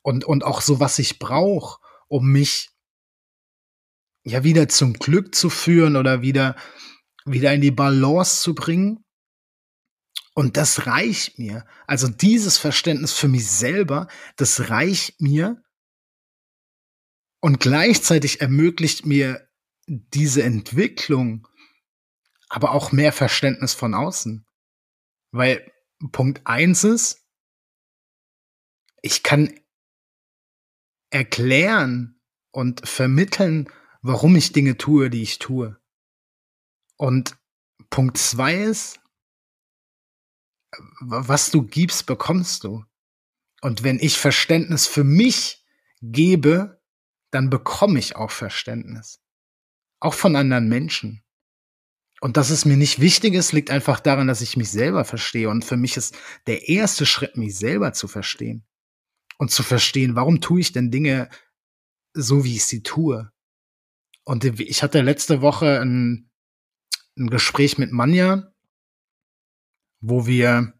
Und, 0.01 0.25
und 0.25 0.43
auch 0.43 0.61
so, 0.61 0.79
was 0.79 0.97
ich 0.97 1.19
brauche, 1.19 1.79
um 2.07 2.31
mich 2.31 2.71
ja 4.23 4.43
wieder 4.43 4.67
zum 4.67 4.93
Glück 4.93 5.35
zu 5.35 5.51
führen 5.51 5.95
oder 5.95 6.23
wieder, 6.23 6.55
wieder 7.25 7.53
in 7.53 7.61
die 7.61 7.69
Balance 7.69 8.41
zu 8.41 8.55
bringen. 8.55 9.05
Und 10.33 10.57
das 10.57 10.87
reicht 10.87 11.37
mir. 11.37 11.67
Also 11.85 12.07
dieses 12.07 12.57
Verständnis 12.57 13.13
für 13.13 13.27
mich 13.27 13.45
selber, 13.45 14.07
das 14.37 14.71
reicht 14.71 15.21
mir. 15.21 15.61
Und 17.41 17.59
gleichzeitig 17.59 18.41
ermöglicht 18.41 19.05
mir 19.05 19.47
diese 19.85 20.41
Entwicklung 20.41 21.47
aber 22.49 22.71
auch 22.71 22.91
mehr 22.91 23.13
Verständnis 23.13 23.73
von 23.73 23.93
außen. 23.93 24.45
Weil 25.31 25.71
Punkt 26.11 26.41
eins 26.45 26.83
ist, 26.83 27.25
ich 29.01 29.23
kann 29.23 29.59
erklären 31.09 32.19
und 32.51 32.87
vermitteln, 32.87 33.69
warum 34.01 34.35
ich 34.35 34.51
Dinge 34.51 34.77
tue, 34.77 35.09
die 35.09 35.21
ich 35.21 35.39
tue. 35.39 35.79
Und 36.97 37.37
Punkt 37.89 38.17
zwei 38.17 38.55
ist, 38.55 38.99
was 40.99 41.51
du 41.51 41.63
gibst, 41.63 42.05
bekommst 42.05 42.63
du. 42.63 42.83
Und 43.61 43.83
wenn 43.83 43.99
ich 43.99 44.17
Verständnis 44.17 44.87
für 44.87 45.03
mich 45.03 45.65
gebe, 46.01 46.81
dann 47.31 47.49
bekomme 47.49 47.99
ich 47.99 48.15
auch 48.15 48.31
Verständnis. 48.31 49.21
Auch 49.99 50.13
von 50.13 50.35
anderen 50.35 50.69
Menschen. 50.69 51.23
Und 52.19 52.37
dass 52.37 52.49
es 52.49 52.65
mir 52.65 52.77
nicht 52.77 52.99
wichtig 52.99 53.35
ist, 53.35 53.51
liegt 53.51 53.69
einfach 53.69 53.99
daran, 53.99 54.27
dass 54.27 54.41
ich 54.41 54.57
mich 54.57 54.71
selber 54.71 55.05
verstehe. 55.05 55.49
Und 55.49 55.63
für 55.63 55.77
mich 55.77 55.97
ist 55.97 56.17
der 56.47 56.67
erste 56.67 57.05
Schritt, 57.05 57.37
mich 57.37 57.55
selber 57.55 57.93
zu 57.93 58.07
verstehen. 58.07 58.65
Und 59.37 59.51
zu 59.51 59.61
verstehen, 59.61 60.15
warum 60.15 60.41
tue 60.41 60.61
ich 60.61 60.71
denn 60.71 60.89
Dinge 60.89 61.29
so, 62.13 62.43
wie 62.43 62.55
ich 62.55 62.65
sie 62.65 62.81
tue. 62.81 63.31
Und 64.23 64.43
ich 64.43 64.81
hatte 64.81 65.01
letzte 65.01 65.41
Woche 65.41 65.79
ein, 65.79 66.31
ein 67.17 67.29
Gespräch 67.29 67.77
mit 67.77 67.91
Manja, 67.91 68.51
wo 69.99 70.25
wir, 70.25 70.73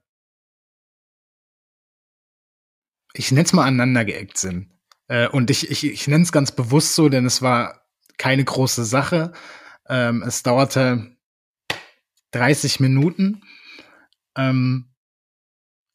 ich 3.14 3.32
nenne 3.32 3.46
es 3.46 3.54
mal 3.54 3.66
aneinander 3.66 4.06
geeckt 4.06 4.38
sind. 4.38 4.72
Äh, 5.08 5.28
und 5.30 5.52
ich, 5.52 5.70
ich, 5.70 5.86
ich 5.86 6.08
nenne 6.08 6.24
es 6.24 6.32
ganz 6.32 6.52
bewusst 6.52 6.96
so, 6.96 7.10
denn 7.10 7.26
es 7.26 7.44
war 7.44 7.88
keine 8.18 8.44
große 8.44 8.84
Sache. 8.84 9.34
Ähm, 9.88 10.24
es 10.24 10.42
dauerte 10.44 11.17
30 12.32 12.80
Minuten. 12.80 13.42
Ähm, 14.36 14.94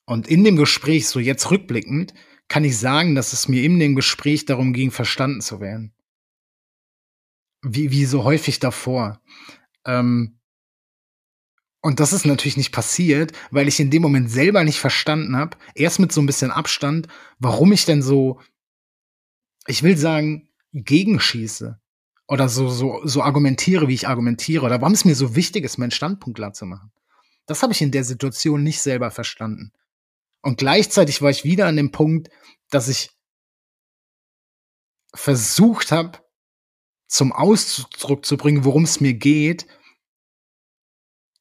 und 0.07 0.29
in 0.29 0.45
dem 0.45 0.57
Gespräch, 0.57 1.09
so 1.09 1.21
jetzt 1.21 1.51
rückblickend, 1.51 2.15
kann 2.49 2.65
ich 2.65 2.77
sagen, 2.77 3.15
dass 3.15 3.33
es 3.33 3.49
mir 3.49 3.63
in 3.63 3.79
dem 3.79 3.95
Gespräch 3.95 4.45
darum 4.45 4.73
ging, 4.73 4.91
verstanden 4.91 5.41
zu 5.41 5.61
werden. 5.61 5.95
Wie, 7.63 7.91
wie 7.91 8.05
so 8.05 8.25
häufig 8.25 8.59
davor. 8.59 9.23
Ähm, 9.87 10.39
und 11.81 11.99
das 11.99 12.13
ist 12.13 12.27
natürlich 12.27 12.57
nicht 12.57 12.73
passiert, 12.73 13.33
weil 13.51 13.69
ich 13.69 13.81
in 13.81 13.91
dem 13.91 14.03
Moment 14.03 14.31
selber 14.31 14.63
nicht 14.63 14.79
verstanden 14.79 15.37
habe, 15.37 15.57
erst 15.75 15.99
mit 15.99 16.13
so 16.13 16.21
ein 16.21 16.27
bisschen 16.27 16.53
Abstand, 16.53 17.09
warum 17.39 17.73
ich 17.73 17.85
denn 17.85 18.03
so, 18.03 18.41
ich 19.67 19.83
will 19.83 19.97
sagen, 19.97 20.49
gegenschieße 20.73 21.82
oder 22.33 22.49
so, 22.49 22.71
so, 22.71 23.03
so 23.05 23.23
argumentiere, 23.23 23.89
wie 23.89 23.95
ich 23.95 24.09
argumentiere 24.09 24.65
oder 24.65 24.81
warum 24.81 24.95
es 24.95 25.05
mir 25.05 25.15
so 25.15 25.37
wichtig 25.37 25.65
ist, 25.65 25.77
meinen 25.77 25.91
Standpunkt 25.91 26.39
klar 26.39 26.55
zu 26.55 26.65
machen. 26.65 26.91
Das 27.45 27.63
habe 27.63 27.75
ich 27.75 27.83
in 27.83 27.91
der 27.91 28.05
Situation 28.05 28.63
nicht 28.63 28.81
selber 28.81 29.11
verstanden. 29.11 29.71
Und 30.41 30.57
gleichzeitig 30.57 31.21
war 31.21 31.29
ich 31.29 31.45
wieder 31.45 31.67
an 31.67 31.77
dem 31.77 31.91
Punkt, 31.91 32.31
dass 32.71 32.89
ich 32.89 33.11
versucht 35.15 35.93
habe, 35.93 36.21
zum 37.07 37.33
Ausdruck 37.33 38.25
zu 38.25 38.39
bringen, 38.39 38.65
worum 38.65 38.85
es 38.85 38.99
mir 38.99 39.13
geht, 39.13 39.67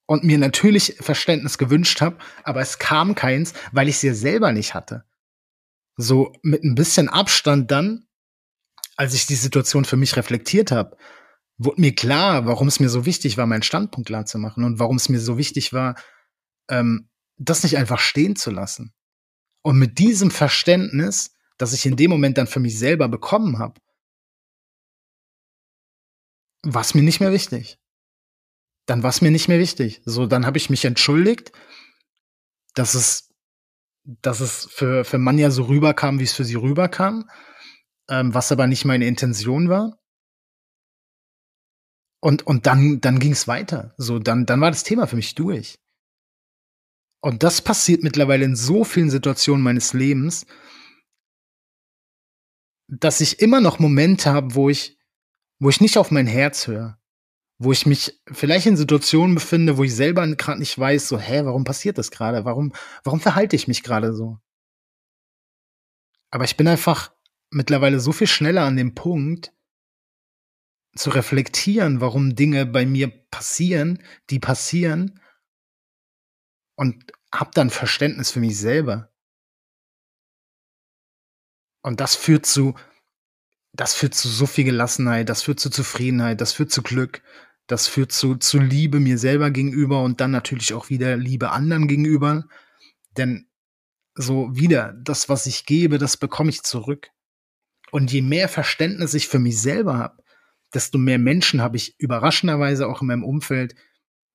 und 0.07 0.25
mir 0.25 0.39
natürlich 0.39 0.97
Verständnis 0.99 1.57
gewünscht 1.57 2.01
habe, 2.01 2.17
aber 2.43 2.59
es 2.59 2.79
kam 2.79 3.15
keins, 3.15 3.53
weil 3.71 3.87
ich 3.87 3.95
es 3.95 4.01
ja 4.01 4.13
selber 4.13 4.51
nicht 4.51 4.73
hatte. 4.73 5.05
So 5.95 6.33
mit 6.41 6.65
ein 6.65 6.75
bisschen 6.75 7.07
Abstand 7.07 7.71
dann, 7.71 8.09
als 8.95 9.13
ich 9.13 9.25
die 9.25 9.35
Situation 9.35 9.85
für 9.85 9.97
mich 9.97 10.15
reflektiert 10.15 10.71
habe, 10.71 10.97
wurde 11.57 11.81
mir 11.81 11.93
klar, 11.93 12.45
warum 12.45 12.67
es 12.67 12.79
mir 12.79 12.89
so 12.89 13.05
wichtig 13.05 13.37
war, 13.37 13.45
meinen 13.45 13.63
Standpunkt 13.63 14.07
klar 14.07 14.25
zu 14.25 14.37
machen 14.39 14.63
und 14.63 14.79
warum 14.79 14.97
es 14.97 15.09
mir 15.09 15.19
so 15.19 15.37
wichtig 15.37 15.73
war, 15.73 15.95
ähm, 16.69 17.09
das 17.37 17.63
nicht 17.63 17.77
einfach 17.77 17.99
stehen 17.99 18.35
zu 18.35 18.51
lassen. 18.51 18.93
Und 19.63 19.77
mit 19.77 19.99
diesem 19.99 20.31
Verständnis, 20.31 21.35
das 21.57 21.73
ich 21.73 21.85
in 21.85 21.95
dem 21.95 22.09
Moment 22.09 22.37
dann 22.37 22.47
für 22.47 22.59
mich 22.59 22.77
selber 22.77 23.07
bekommen 23.07 23.59
habe, 23.59 23.79
war 26.63 26.81
es 26.81 26.93
mir 26.93 27.03
nicht 27.03 27.19
mehr 27.19 27.31
wichtig 27.31 27.79
dann 28.85 29.03
war 29.03 29.09
es 29.09 29.21
mir 29.21 29.31
nicht 29.31 29.47
mehr 29.47 29.59
wichtig. 29.59 30.01
So, 30.05 30.25
dann 30.25 30.45
habe 30.45 30.57
ich 30.57 30.69
mich 30.69 30.85
entschuldigt, 30.85 31.51
dass 32.73 32.93
es, 32.93 33.29
dass 34.03 34.39
es 34.39 34.67
für, 34.69 35.05
für 35.05 35.17
Manja 35.17 35.51
so 35.51 35.63
rüberkam, 35.63 36.19
wie 36.19 36.23
es 36.23 36.33
für 36.33 36.43
sie 36.43 36.55
rüberkam, 36.55 37.29
ähm, 38.11 38.33
was 38.33 38.51
aber 38.51 38.67
nicht 38.67 38.85
meine 38.85 39.07
Intention 39.07 39.69
war. 39.69 39.97
Und, 42.21 42.45
und 42.45 42.67
dann, 42.67 43.01
dann 43.01 43.17
ging 43.17 43.31
es 43.31 43.47
weiter. 43.47 43.95
So, 43.97 44.19
dann, 44.19 44.45
dann 44.45 44.61
war 44.61 44.69
das 44.69 44.83
Thema 44.83 45.07
für 45.07 45.15
mich 45.15 45.33
durch. 45.33 45.79
Und 47.23 47.41
das 47.41 47.61
passiert 47.61 48.03
mittlerweile 48.03 48.45
in 48.45 48.55
so 48.55 48.83
vielen 48.83 49.09
Situationen 49.09 49.63
meines 49.63 49.93
Lebens, 49.93 50.45
dass 52.87 53.21
ich 53.21 53.39
immer 53.39 53.61
noch 53.61 53.79
Momente 53.79 54.31
habe, 54.31 54.53
wo 54.55 54.69
ich, 54.69 54.99
wo 55.59 55.69
ich 55.69 55.81
nicht 55.81 55.97
auf 55.97 56.11
mein 56.11 56.27
Herz 56.27 56.67
höre, 56.67 56.99
wo 57.59 57.71
ich 57.71 57.85
mich 57.85 58.21
vielleicht 58.29 58.65
in 58.65 58.75
Situationen 58.75 59.35
befinde, 59.35 59.77
wo 59.77 59.83
ich 59.83 59.95
selber 59.95 60.27
gerade 60.35 60.59
nicht 60.59 60.77
weiß, 60.77 61.07
so, 61.07 61.17
hä, 61.17 61.45
warum 61.45 61.63
passiert 61.63 61.97
das 61.97 62.11
gerade? 62.11 62.43
Warum, 62.43 62.73
warum 63.03 63.21
verhalte 63.21 63.55
ich 63.55 63.67
mich 63.67 63.83
gerade 63.83 64.13
so? 64.13 64.39
Aber 66.31 66.43
ich 66.43 66.57
bin 66.57 66.67
einfach 66.67 67.13
mittlerweile 67.51 67.99
so 67.99 68.11
viel 68.11 68.27
schneller 68.27 68.63
an 68.63 68.77
dem 68.77 68.95
Punkt, 68.95 69.53
zu 70.95 71.09
reflektieren, 71.09 72.01
warum 72.01 72.35
Dinge 72.35 72.65
bei 72.65 72.85
mir 72.85 73.07
passieren, 73.07 74.03
die 74.29 74.39
passieren, 74.39 75.19
und 76.75 77.11
hab 77.31 77.53
dann 77.53 77.69
Verständnis 77.69 78.31
für 78.31 78.39
mich 78.39 78.57
selber. 78.57 79.11
Und 81.83 81.99
das 81.99 82.15
führt 82.15 82.45
zu, 82.45 82.75
das 83.73 83.93
führt 83.93 84.15
zu 84.15 84.27
so 84.27 84.45
viel 84.45 84.65
Gelassenheit, 84.65 85.29
das 85.29 85.43
führt 85.43 85.59
zu 85.59 85.69
Zufriedenheit, 85.69 86.41
das 86.41 86.53
führt 86.53 86.71
zu 86.71 86.81
Glück, 86.81 87.21
das 87.67 87.87
führt 87.87 88.11
zu, 88.11 88.35
zu 88.35 88.59
Liebe 88.59 88.99
mir 88.99 89.17
selber 89.17 89.51
gegenüber 89.51 90.03
und 90.03 90.19
dann 90.19 90.31
natürlich 90.31 90.73
auch 90.73 90.89
wieder 90.89 91.15
Liebe 91.17 91.51
anderen 91.51 91.87
gegenüber. 91.87 92.45
Denn 93.17 93.47
so 94.15 94.55
wieder, 94.55 94.93
das, 94.93 95.29
was 95.29 95.45
ich 95.45 95.65
gebe, 95.65 95.97
das 95.97 96.17
bekomme 96.17 96.49
ich 96.49 96.63
zurück. 96.63 97.11
Und 97.91 98.11
je 98.11 98.21
mehr 98.21 98.47
Verständnis 98.47 99.13
ich 99.13 99.27
für 99.27 99.39
mich 99.39 99.59
selber 99.59 99.97
habe, 99.97 100.23
desto 100.73 100.97
mehr 100.97 101.19
Menschen 101.19 101.61
habe 101.61 101.77
ich 101.77 101.99
überraschenderweise 101.99 102.87
auch 102.87 103.01
in 103.01 103.07
meinem 103.07 103.23
Umfeld, 103.23 103.75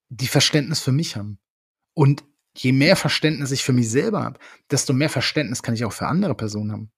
die 0.09 0.27
Verständnis 0.27 0.81
für 0.81 0.93
mich 0.93 1.17
haben. 1.17 1.39
Und 1.95 2.25
je 2.55 2.73
mehr 2.73 2.97
Verständnis 2.97 3.51
ich 3.51 3.65
für 3.65 3.73
mich 3.73 3.91
selber 3.91 4.23
habe, 4.23 4.39
desto 4.71 4.93
mehr 4.93 5.09
Verständnis 5.09 5.63
kann 5.63 5.75
ich 5.75 5.85
auch 5.85 5.93
für 5.93 6.07
andere 6.07 6.35
Personen 6.35 6.73
haben. 6.73 6.93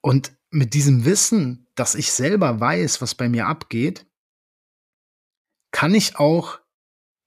Und 0.00 0.36
mit 0.50 0.74
diesem 0.74 1.04
Wissen, 1.04 1.68
dass 1.74 1.94
ich 1.94 2.12
selber 2.12 2.60
weiß, 2.60 3.00
was 3.00 3.14
bei 3.14 3.28
mir 3.28 3.46
abgeht, 3.46 4.06
kann 5.72 5.94
ich 5.94 6.16
auch 6.16 6.60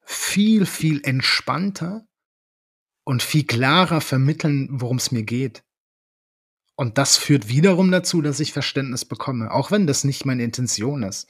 viel, 0.02 0.66
viel 0.66 1.02
entspannter 1.04 2.08
und 3.04 3.24
viel 3.24 3.46
klarer 3.46 4.02
vermitteln, 4.02 4.68
worum 4.72 4.98
es 4.98 5.12
mir 5.12 5.24
geht. 5.24 5.65
Und 6.76 6.98
das 6.98 7.18
führt 7.18 7.48
wiederum 7.48 7.90
dazu, 7.92 8.22
dass 8.22 8.40
ich 8.40 8.52
Verständnis 8.52 9.06
bekomme, 9.06 9.52
auch 9.52 9.72
wenn 9.72 9.88
das 9.88 10.04
nicht 10.04 10.26
meine 10.26 10.44
Intention 10.44 11.04
ist. 11.04 11.30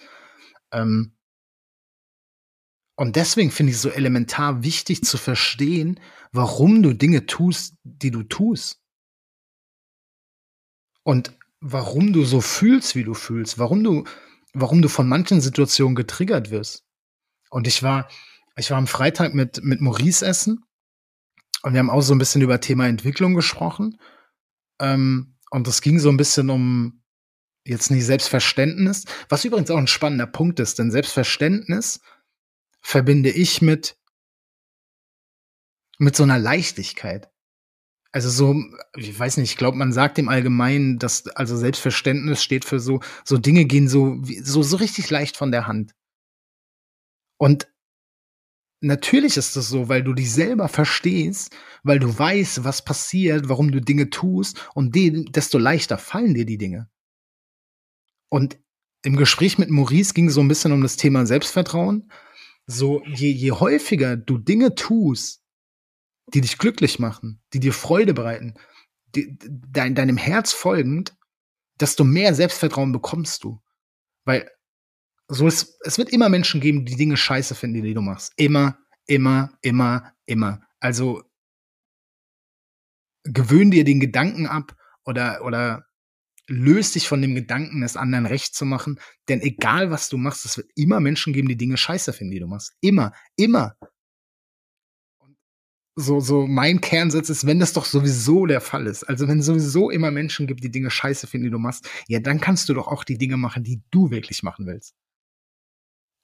Ähm 0.72 1.16
und 2.98 3.16
deswegen 3.16 3.52
finde 3.52 3.72
ich 3.72 3.76
es 3.76 3.82
so 3.82 3.90
elementar 3.90 4.64
wichtig 4.64 5.04
zu 5.04 5.18
verstehen, 5.18 6.00
warum 6.32 6.82
du 6.82 6.94
Dinge 6.94 7.26
tust, 7.26 7.76
die 7.84 8.10
du 8.10 8.24
tust. 8.24 8.82
Und 11.04 11.38
warum 11.60 12.14
du 12.14 12.24
so 12.24 12.42
fühlst, 12.42 12.96
wie 12.96 13.04
du 13.04 13.14
fühlst, 13.14 13.60
warum 13.60 13.84
du, 13.84 14.06
warum 14.54 14.82
du 14.82 14.90
von 14.90 15.08
manchen 15.08 15.42
Situationen 15.42 15.96
getriggert 15.96 16.50
wirst. 16.50 16.86
Und 17.50 17.68
ich 17.68 17.84
war, 17.84 18.08
ich 18.56 18.72
war 18.72 18.78
am 18.78 18.88
Freitag 18.88 19.34
mit, 19.34 19.64
mit 19.64 19.82
Maurice 19.82 20.26
essen 20.26 20.66
und 21.64 21.74
wir 21.74 21.80
haben 21.80 21.90
auch 21.90 22.02
so 22.02 22.14
ein 22.14 22.20
bisschen 22.20 22.42
über 22.42 22.62
Thema 22.62 22.88
Entwicklung 22.88 23.34
gesprochen. 23.34 24.00
Ähm, 24.80 25.35
und 25.52 25.68
es 25.68 25.82
ging 25.82 26.00
so 26.00 26.10
ein 26.10 26.18
bisschen 26.18 26.50
um 26.50 27.02
jetzt 27.66 27.90
nicht 27.90 28.06
Selbstverständnis, 28.06 29.06
was 29.30 29.46
übrigens 29.46 29.72
auch 29.72 29.78
ein 29.78 29.88
spannender 29.88 30.28
Punkt 30.28 30.60
ist, 30.60 30.78
denn 30.80 30.92
Selbstverständnis 30.92 32.00
verbinde 32.82 33.32
ich 33.32 33.62
mit, 33.62 33.98
mit 35.98 36.16
so 36.16 36.24
einer 36.24 36.38
Leichtigkeit. 36.38 37.32
Also 38.12 38.30
so, 38.30 38.56
ich 38.96 39.18
weiß 39.18 39.38
nicht, 39.38 39.52
ich 39.52 39.58
glaube, 39.58 39.78
man 39.78 39.92
sagt 39.92 40.18
im 40.20 40.30
Allgemeinen, 40.30 41.00
dass 41.00 41.28
also 41.28 41.58
Selbstverständnis 41.58 42.42
steht 42.42 42.64
für 42.64 42.80
so, 42.80 43.02
so 43.26 43.38
Dinge 43.38 43.66
gehen 43.66 43.90
so, 43.90 44.22
so, 44.42 44.64
so 44.64 44.78
richtig 44.78 45.10
leicht 45.10 45.36
von 45.36 45.52
der 45.52 45.68
Hand. 45.68 45.94
Und 47.38 47.68
natürlich 48.82 49.38
ist 49.38 49.56
das 49.56 49.68
so, 49.68 49.90
weil 49.90 50.04
du 50.04 50.14
dich 50.14 50.32
selber 50.32 50.68
verstehst, 50.68 51.56
weil 51.84 52.00
du 52.00 52.18
weißt, 52.18 52.64
was 52.64 52.84
passiert, 52.84 53.50
warum 53.50 53.72
du 53.72 53.82
Dinge 53.82 54.10
tust 54.10 54.70
und 54.74 54.96
de 54.96 55.26
desto 55.30 55.58
leichter 55.58 55.98
fallen 55.98 56.34
dir 56.34 56.46
die 56.46 56.58
Dinge. 56.58 56.90
Und 58.30 58.60
im 59.04 59.16
Gespräch 59.16 59.58
mit 59.58 59.70
Maurice 59.70 60.14
ging 60.14 60.28
es 60.28 60.34
so 60.34 60.42
ein 60.42 60.48
bisschen 60.48 60.72
um 60.72 60.82
das 60.82 60.98
Thema 60.98 61.26
Selbstvertrauen. 61.26 62.12
So, 62.66 63.04
je, 63.06 63.30
je 63.30 63.52
häufiger 63.52 64.18
du 64.18 64.40
Dinge 64.40 64.74
tust, 64.74 65.44
die 66.34 66.42
dich 66.42 66.58
glücklich 66.58 66.98
machen, 66.98 67.42
die 67.54 67.60
dir 67.60 67.74
Freude 67.74 68.14
bereiten, 68.14 68.56
die, 69.16 69.38
dein, 69.40 69.94
deinem 69.94 70.18
Herz 70.18 70.54
folgend, 70.54 71.16
desto 71.80 72.04
mehr 72.04 72.34
Selbstvertrauen 72.34 72.92
bekommst 72.92 73.44
du. 73.44 73.62
Weil 74.24 74.50
so 75.28 75.48
ist, 75.48 75.78
es 75.82 75.98
wird 75.98 76.12
immer 76.12 76.30
Menschen 76.30 76.62
geben, 76.62 76.86
die 76.86 76.96
Dinge 76.96 77.18
scheiße 77.18 77.56
finden, 77.56 77.84
die 77.84 77.94
du 77.94 78.02
machst. 78.02 78.34
Immer, 78.38 78.78
immer, 79.08 79.52
immer, 79.62 80.14
immer. 80.26 80.62
Also 80.80 81.24
gewöhn 83.24 83.72
dir 83.72 83.84
den 83.84 84.00
Gedanken 84.00 84.46
ab 84.46 84.76
oder, 85.04 85.44
oder 85.44 85.86
löst 86.48 86.94
dich 86.94 87.08
von 87.08 87.22
dem 87.22 87.34
Gedanken, 87.34 87.82
es 87.82 87.98
anderen 87.98 88.28
recht 88.28 88.56
zu 88.56 88.66
machen. 88.66 89.00
Denn 89.28 89.42
egal 89.42 89.90
was 89.90 90.10
du 90.10 90.18
machst, 90.18 90.46
es 90.46 90.58
wird 90.58 90.70
immer 90.76 91.00
Menschen 91.00 91.34
geben, 91.34 91.48
die 91.48 91.58
Dinge 91.58 91.78
scheiße 91.78 92.14
finden, 92.14 92.32
die 92.32 92.40
du 92.40 92.48
machst. 92.48 92.74
Immer, 92.82 93.14
immer 93.36 93.76
so, 95.96 96.20
so 96.20 96.46
mein 96.46 96.82
Kernsatz 96.82 97.30
ist, 97.30 97.48
wenn 97.48 97.60
das 97.60 97.74
doch 97.74 97.86
sowieso 97.86 98.46
der 98.46 98.62
Fall 98.62 98.86
ist, 98.86 99.04
also 99.06 99.28
wenn 99.28 99.40
es 99.40 99.46
sowieso 99.46 99.90
immer 99.90 100.12
Menschen 100.12 100.46
gibt, 100.46 100.64
die 100.64 100.72
Dinge 100.72 100.92
scheiße 100.92 101.26
finden, 101.26 101.46
die 101.46 101.52
du 101.52 101.60
machst, 101.60 101.90
ja, 102.08 102.20
dann 102.20 102.42
kannst 102.42 102.68
du 102.68 102.74
doch 102.74 102.88
auch 102.88 103.06
die 103.06 103.18
Dinge 103.18 103.38
machen, 103.38 103.64
die 103.64 103.82
du 103.92 104.12
wirklich 104.12 104.44
machen 104.44 104.66
willst. 104.68 104.94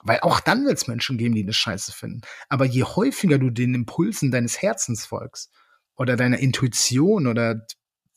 Weil 0.03 0.19
auch 0.21 0.39
dann 0.39 0.65
wird 0.65 0.77
es 0.77 0.87
Menschen 0.87 1.17
geben, 1.17 1.35
die 1.35 1.45
das 1.45 1.55
scheiße 1.55 1.91
finden. 1.91 2.21
Aber 2.49 2.65
je 2.65 2.83
häufiger 2.83 3.37
du 3.37 3.49
den 3.49 3.75
Impulsen 3.75 4.31
deines 4.31 4.61
Herzens 4.61 5.05
folgst 5.05 5.51
oder 5.95 6.15
deiner 6.15 6.39
Intuition 6.39 7.27
oder 7.27 7.65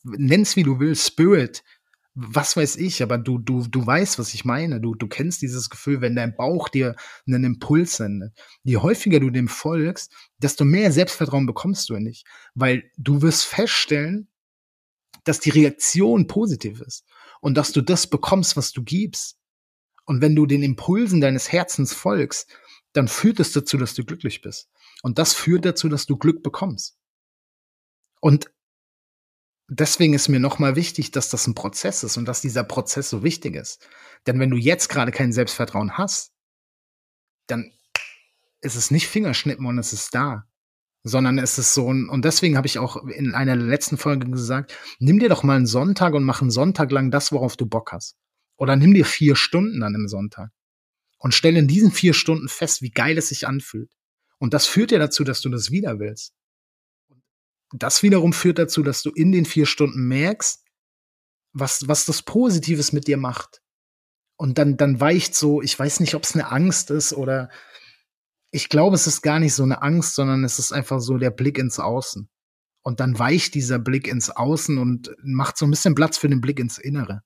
nenn's 0.03 0.55
wie 0.55 0.63
du 0.63 0.79
willst, 0.79 1.07
Spirit, 1.07 1.63
was 2.15 2.55
weiß 2.55 2.77
ich, 2.77 3.03
aber 3.03 3.17
du, 3.17 3.37
du, 3.37 3.67
du 3.67 3.85
weißt, 3.85 4.17
was 4.19 4.33
ich 4.33 4.45
meine. 4.45 4.79
Du, 4.79 4.95
du 4.95 5.07
kennst 5.07 5.41
dieses 5.41 5.69
Gefühl, 5.69 5.99
wenn 5.99 6.15
dein 6.15 6.35
Bauch 6.35 6.69
dir 6.69 6.95
einen 7.27 7.43
Impuls 7.43 7.97
sendet. 7.97 8.33
Je 8.63 8.77
häufiger 8.77 9.19
du 9.19 9.29
dem 9.29 9.49
folgst, 9.49 10.13
desto 10.37 10.63
mehr 10.63 10.93
Selbstvertrauen 10.93 11.45
bekommst 11.45 11.89
du 11.89 11.95
nicht. 11.95 12.25
Weil 12.53 12.89
du 12.97 13.21
wirst 13.21 13.43
feststellen, 13.43 14.29
dass 15.25 15.41
die 15.41 15.49
Reaktion 15.49 16.27
positiv 16.27 16.79
ist 16.79 17.03
und 17.41 17.55
dass 17.55 17.73
du 17.73 17.81
das 17.81 18.07
bekommst, 18.07 18.55
was 18.55 18.71
du 18.71 18.81
gibst. 18.81 19.37
Und 20.05 20.21
wenn 20.21 20.35
du 20.35 20.45
den 20.45 20.63
Impulsen 20.63 21.21
deines 21.21 21.51
Herzens 21.51 21.93
folgst, 21.93 22.49
dann 22.93 23.07
führt 23.07 23.39
es 23.39 23.51
dazu, 23.51 23.77
dass 23.77 23.93
du 23.93 24.05
glücklich 24.05 24.41
bist. 24.41 24.69
Und 25.03 25.19
das 25.19 25.33
führt 25.33 25.65
dazu, 25.65 25.89
dass 25.89 26.05
du 26.05 26.17
Glück 26.17 26.43
bekommst. 26.43 26.97
Und 28.21 28.51
deswegen 29.67 30.13
ist 30.13 30.29
mir 30.29 30.39
nochmal 30.39 30.75
wichtig, 30.75 31.11
dass 31.11 31.29
das 31.29 31.47
ein 31.47 31.55
Prozess 31.55 32.03
ist 32.03 32.17
und 32.17 32.25
dass 32.25 32.41
dieser 32.41 32.63
Prozess 32.63 33.09
so 33.09 33.23
wichtig 33.23 33.55
ist. 33.55 33.87
Denn 34.27 34.39
wenn 34.39 34.49
du 34.49 34.57
jetzt 34.57 34.89
gerade 34.89 35.11
kein 35.11 35.33
Selbstvertrauen 35.33 35.97
hast, 35.97 36.31
dann 37.47 37.71
ist 38.61 38.75
es 38.75 38.91
nicht 38.91 39.07
Fingerschnippen 39.07 39.65
und 39.65 39.77
es 39.77 39.93
ist 39.93 40.15
da, 40.15 40.47
sondern 41.03 41.37
es 41.37 41.59
ist 41.59 41.73
so 41.73 41.91
ein, 41.91 42.09
und 42.09 42.25
deswegen 42.25 42.57
habe 42.57 42.67
ich 42.67 42.79
auch 42.79 42.95
in 43.05 43.35
einer 43.35 43.55
letzten 43.55 43.97
Folgen 43.97 44.31
gesagt, 44.31 44.75
nimm 44.99 45.19
dir 45.19 45.29
doch 45.29 45.43
mal 45.43 45.57
einen 45.57 45.67
Sonntag 45.67 46.13
und 46.13 46.23
mach 46.23 46.41
einen 46.41 46.49
Sonntag 46.49 46.91
lang 46.91 47.11
das, 47.11 47.31
worauf 47.31 47.57
du 47.57 47.67
Bock 47.67 47.91
hast. 47.91 48.17
Oder 48.57 48.75
nimm 48.75 48.93
dir 48.93 49.05
vier 49.05 49.35
Stunden 49.35 49.83
an 49.83 49.95
einem 49.95 50.07
Sonntag 50.07 50.51
und 51.17 51.33
stell 51.33 51.57
in 51.57 51.67
diesen 51.67 51.91
vier 51.91 52.13
Stunden 52.13 52.47
fest, 52.47 52.81
wie 52.81 52.91
geil 52.91 53.17
es 53.17 53.29
sich 53.29 53.47
anfühlt. 53.47 53.91
Und 54.37 54.53
das 54.53 54.67
führt 54.67 54.91
ja 54.91 54.99
dazu, 54.99 55.23
dass 55.23 55.41
du 55.41 55.49
das 55.49 55.71
wieder 55.71 55.99
willst 55.99 56.33
das 57.71 58.03
wiederum 58.03 58.33
führt 58.33 58.59
dazu, 58.59 58.83
dass 58.83 59.01
du 59.01 59.11
in 59.11 59.31
den 59.31 59.45
vier 59.45 59.65
Stunden 59.65 60.07
merkst, 60.07 60.63
was, 61.53 61.87
was 61.87 62.05
das 62.05 62.21
Positives 62.23 62.91
mit 62.91 63.07
dir 63.07 63.17
macht. 63.17 63.61
Und 64.37 64.57
dann, 64.57 64.77
dann 64.77 64.99
weicht 64.99 65.35
so, 65.35 65.61
ich 65.61 65.77
weiß 65.77 66.01
nicht, 66.01 66.15
ob 66.15 66.23
es 66.23 66.33
eine 66.33 66.51
Angst 66.51 66.91
ist 66.91 67.13
oder 67.13 67.49
ich 68.51 68.69
glaube, 68.69 68.95
es 68.95 69.07
ist 69.07 69.21
gar 69.21 69.39
nicht 69.39 69.53
so 69.53 69.63
eine 69.63 69.81
Angst, 69.81 70.15
sondern 70.15 70.43
es 70.43 70.59
ist 70.59 70.71
einfach 70.71 70.99
so 70.99 71.17
der 71.17 71.31
Blick 71.31 71.57
ins 71.57 71.79
Außen. 71.79 72.29
Und 72.81 72.99
dann 72.99 73.17
weicht 73.17 73.55
dieser 73.55 73.79
Blick 73.79 74.07
ins 74.07 74.29
Außen 74.29 74.77
und 74.77 75.15
macht 75.23 75.57
so 75.57 75.65
ein 75.65 75.71
bisschen 75.71 75.95
Platz 75.95 76.17
für 76.17 76.29
den 76.29 76.41
Blick 76.41 76.59
ins 76.59 76.77
Innere. 76.77 77.23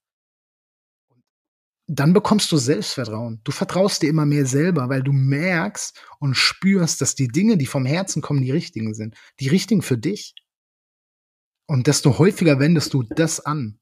Dann 1.91 2.13
bekommst 2.13 2.51
du 2.51 2.57
Selbstvertrauen. 2.57 3.41
Du 3.43 3.51
vertraust 3.51 4.03
dir 4.03 4.11
immer 4.11 4.27
mehr 4.27 4.45
selber, 4.45 4.89
weil 4.89 5.01
du 5.01 5.11
merkst 5.11 5.99
und 6.19 6.35
spürst, 6.35 7.01
dass 7.01 7.15
die 7.15 7.27
Dinge, 7.27 7.57
die 7.57 7.65
vom 7.65 7.83
Herzen 7.83 8.21
kommen, 8.21 8.43
die 8.43 8.51
richtigen 8.51 8.93
sind. 8.93 9.15
Die 9.39 9.47
richtigen 9.47 9.81
für 9.81 9.97
dich. 9.97 10.35
Und 11.65 11.87
desto 11.87 12.19
häufiger 12.19 12.59
wendest 12.59 12.93
du 12.93 13.01
das 13.01 13.39
an. 13.39 13.79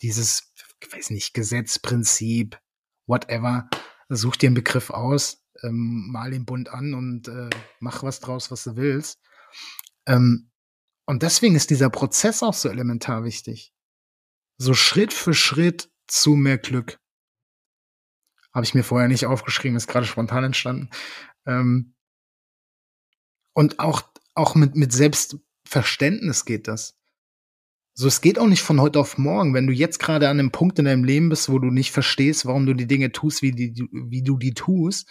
Dieses, 0.00 0.54
weiß 0.90 1.10
nicht, 1.10 1.34
Gesetz, 1.34 1.78
Prinzip, 1.78 2.58
whatever. 3.06 3.68
Such 4.08 4.36
dir 4.36 4.46
einen 4.46 4.54
Begriff 4.54 4.88
aus, 4.88 5.44
ähm, 5.62 6.08
mal 6.10 6.30
den 6.30 6.46
Bund 6.46 6.70
an 6.70 6.94
und 6.94 7.28
äh, 7.28 7.50
mach 7.80 8.02
was 8.02 8.20
draus, 8.20 8.50
was 8.50 8.64
du 8.64 8.76
willst. 8.76 9.20
Ähm, 10.06 10.50
und 11.04 11.22
deswegen 11.22 11.54
ist 11.54 11.68
dieser 11.68 11.90
Prozess 11.90 12.42
auch 12.42 12.54
so 12.54 12.70
elementar 12.70 13.24
wichtig. 13.24 13.74
So 14.56 14.72
Schritt 14.72 15.12
für 15.12 15.34
Schritt 15.34 15.90
zu 16.06 16.34
mehr 16.34 16.56
Glück. 16.56 17.01
Habe 18.52 18.64
ich 18.64 18.74
mir 18.74 18.84
vorher 18.84 19.08
nicht 19.08 19.26
aufgeschrieben, 19.26 19.76
ist 19.76 19.88
gerade 19.88 20.06
spontan 20.06 20.44
entstanden. 20.44 20.90
Ähm, 21.46 21.94
und 23.54 23.78
auch, 23.78 24.02
auch 24.34 24.54
mit, 24.54 24.76
mit 24.76 24.92
Selbstverständnis 24.92 26.44
geht 26.44 26.68
das. 26.68 26.98
So, 27.94 28.08
es 28.08 28.22
geht 28.22 28.38
auch 28.38 28.46
nicht 28.46 28.62
von 28.62 28.80
heute 28.80 28.98
auf 28.98 29.18
morgen. 29.18 29.52
Wenn 29.52 29.66
du 29.66 29.72
jetzt 29.72 29.98
gerade 29.98 30.28
an 30.28 30.38
einem 30.38 30.50
Punkt 30.50 30.78
in 30.78 30.86
deinem 30.86 31.04
Leben 31.04 31.28
bist, 31.28 31.50
wo 31.50 31.58
du 31.58 31.70
nicht 31.70 31.92
verstehst, 31.92 32.46
warum 32.46 32.64
du 32.64 32.72
die 32.72 32.86
Dinge 32.86 33.12
tust, 33.12 33.42
wie, 33.42 33.52
die, 33.52 33.86
wie 33.92 34.22
du 34.22 34.38
die 34.38 34.54
tust, 34.54 35.10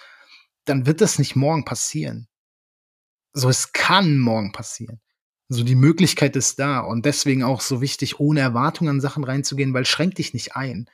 dann 0.65 0.87
wird 0.87 1.01
das 1.01 1.19
nicht 1.19 1.35
morgen 1.35 1.63
passieren. 1.63 2.27
So, 3.33 3.49
es 3.49 3.71
kann 3.71 4.17
morgen 4.17 4.51
passieren. 4.51 4.99
So, 5.47 5.63
die 5.63 5.75
Möglichkeit 5.75 6.35
ist 6.35 6.59
da. 6.59 6.79
Und 6.79 7.05
deswegen 7.05 7.43
auch 7.43 7.61
so 7.61 7.81
wichtig, 7.81 8.19
ohne 8.19 8.39
Erwartungen 8.39 8.89
an 8.89 9.01
Sachen 9.01 9.23
reinzugehen, 9.23 9.73
weil 9.73 9.85
schränk 9.85 10.15
dich 10.15 10.33
nicht 10.33 10.55
ein. 10.55 10.89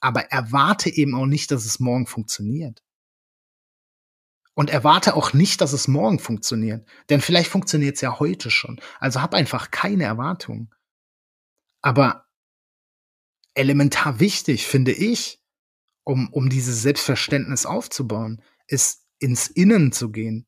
Aber 0.00 0.30
erwarte 0.30 0.90
eben 0.90 1.14
auch 1.14 1.26
nicht, 1.26 1.50
dass 1.50 1.64
es 1.64 1.80
morgen 1.80 2.06
funktioniert. 2.06 2.82
Und 4.54 4.70
erwarte 4.70 5.16
auch 5.16 5.32
nicht, 5.32 5.60
dass 5.60 5.72
es 5.72 5.88
morgen 5.88 6.18
funktioniert. 6.18 6.88
Denn 7.10 7.20
vielleicht 7.20 7.50
funktioniert 7.50 7.96
es 7.96 8.00
ja 8.00 8.18
heute 8.18 8.50
schon. 8.50 8.80
Also 9.00 9.20
hab 9.20 9.34
einfach 9.34 9.70
keine 9.70 10.04
Erwartungen. 10.04 10.70
Aber 11.82 12.26
elementar 13.54 14.20
wichtig, 14.20 14.66
finde 14.66 14.92
ich, 14.92 15.42
um, 16.04 16.32
um 16.32 16.48
dieses 16.48 16.82
Selbstverständnis 16.82 17.66
aufzubauen, 17.66 18.42
ist 18.66 19.06
ins 19.18 19.48
Innen 19.48 19.92
zu 19.92 20.10
gehen, 20.10 20.46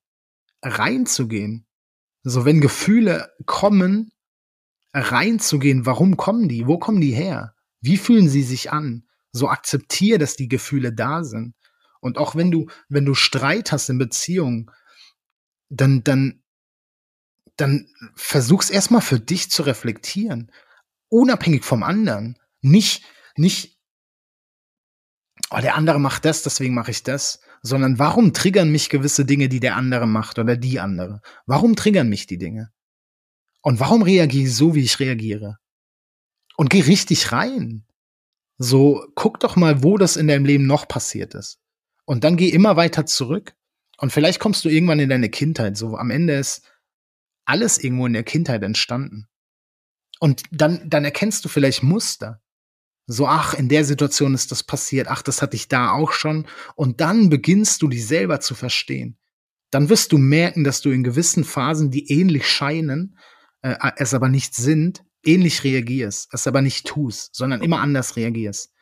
reinzugehen 0.63 1.67
So, 2.23 2.45
wenn 2.45 2.61
Gefühle 2.61 3.35
kommen, 3.47 4.13
reinzugehen, 4.93 5.87
warum 5.87 6.17
kommen 6.17 6.49
die? 6.49 6.67
Wo 6.67 6.79
kommen 6.79 7.01
die 7.01 7.13
her? 7.13 7.55
Wie 7.81 7.97
fühlen 7.97 8.29
sie 8.29 8.43
sich 8.43 8.73
an? 8.73 9.08
So 9.33 9.49
akzeptiere, 9.49 10.19
dass 10.19 10.37
die 10.37 10.49
Gefühle 10.49 10.93
da 10.93 11.25
sind. 11.25 11.55
Und 12.01 12.19
auch 12.19 12.35
wenn 12.35 12.51
du, 12.51 12.69
wenn 12.89 13.05
du 13.05 13.15
Streit 13.15 13.73
hast 13.73 13.89
in 13.89 13.99
Beziehungen, 13.99 14.71
dann, 15.69 16.03
dann, 16.05 16.43
dann 17.57 17.89
versuch's 18.15 18.71
erstmal 18.71 19.03
für 19.03 19.21
dich 19.21 19.51
zu 19.51 19.63
reflektieren. 19.63 20.51
Unabhängig 21.09 21.65
vom 21.65 21.83
anderen. 21.83 22.39
Nicht, 22.61 23.05
nicht, 23.37 23.79
oh, 25.51 25.59
der 25.61 25.75
andere 25.75 25.99
macht 25.99 26.25
das, 26.25 26.43
deswegen 26.43 26.75
mache 26.75 26.91
ich 26.91 27.03
das, 27.03 27.41
sondern 27.63 27.99
warum 27.99 28.33
triggern 28.33 28.71
mich 28.71 28.89
gewisse 28.89 29.25
Dinge, 29.25 29.49
die 29.49 29.61
der 29.61 29.77
andere 29.77 30.07
macht 30.07 30.39
oder 30.39 30.57
die 30.57 30.81
andere? 30.81 31.21
Warum 31.47 31.77
triggern 31.77 32.09
mich 32.09 32.27
die 32.27 32.39
Dinge? 32.39 32.73
Und 33.63 33.81
warum 33.81 34.03
reagiere 34.03 34.45
ich 34.45 34.55
so, 34.55 34.75
wie 34.75 34.83
ich 34.83 35.01
reagiere? 35.01 35.59
Und 36.57 36.71
geh 36.71 36.81
richtig 36.81 37.33
rein. 37.33 37.85
So, 38.59 39.07
guck 39.15 39.41
doch 39.41 39.57
mal, 39.57 39.83
wo 39.83 39.97
das 39.99 40.17
in 40.17 40.29
deinem 40.29 40.45
Leben 40.45 40.67
noch 40.67 40.89
passiert 40.89 41.35
ist. 41.35 41.61
Und 42.05 42.25
dann 42.25 42.37
geh 42.37 42.49
immer 42.49 42.77
weiter 42.77 43.07
zurück. 43.07 43.55
Und 43.99 44.13
vielleicht 44.13 44.41
kommst 44.41 44.65
du 44.65 44.69
irgendwann 44.69 44.99
in 44.99 45.09
deine 45.09 45.29
Kindheit. 45.29 45.77
So, 45.77 45.97
am 45.97 46.11
Ende 46.11 46.35
ist 46.35 46.63
alles 47.45 47.79
irgendwo 47.79 48.07
in 48.07 48.13
der 48.13 48.25
Kindheit 48.25 48.63
entstanden. 48.63 49.29
Und 50.21 50.43
dann, 50.51 50.89
dann 50.91 51.05
erkennst 51.05 51.45
du 51.45 51.49
vielleicht 51.49 51.83
Muster. 51.83 52.43
So, 53.07 53.27
ach, 53.27 53.55
in 53.55 53.69
der 53.69 53.85
Situation 53.85 54.35
ist 54.35 54.53
das 54.53 54.63
passiert, 54.63 55.09
ach, 55.09 55.23
das 55.23 55.41
hatte 55.41 55.57
ich 55.57 55.69
da 55.69 55.93
auch 55.93 56.13
schon. 56.13 56.47
Und 56.75 57.01
dann 57.01 57.31
beginnst 57.31 57.81
du 57.81 57.89
dich 57.89 58.07
selber 58.07 58.41
zu 58.41 58.55
verstehen. 58.55 59.17
Dann 59.71 59.89
wirst 59.89 60.13
du 60.13 60.19
merken, 60.19 60.65
dass 60.65 60.81
du 60.81 60.91
in 60.91 61.05
gewissen 61.05 61.45
Phasen, 61.45 61.91
die 61.91 62.11
ähnlich 62.11 62.47
scheinen, 62.47 63.17
äh, 63.63 63.77
es 63.97 64.13
aber 64.13 64.29
nicht 64.29 64.55
sind, 64.55 65.05
ähnlich 65.25 65.65
reagierst, 65.65 66.29
es 66.33 66.47
aber 66.47 66.63
nicht 66.63 66.87
tust, 66.87 67.35
sondern 67.35 67.63
immer 67.63 67.81
anders 67.81 68.17
reagierst. 68.17 68.73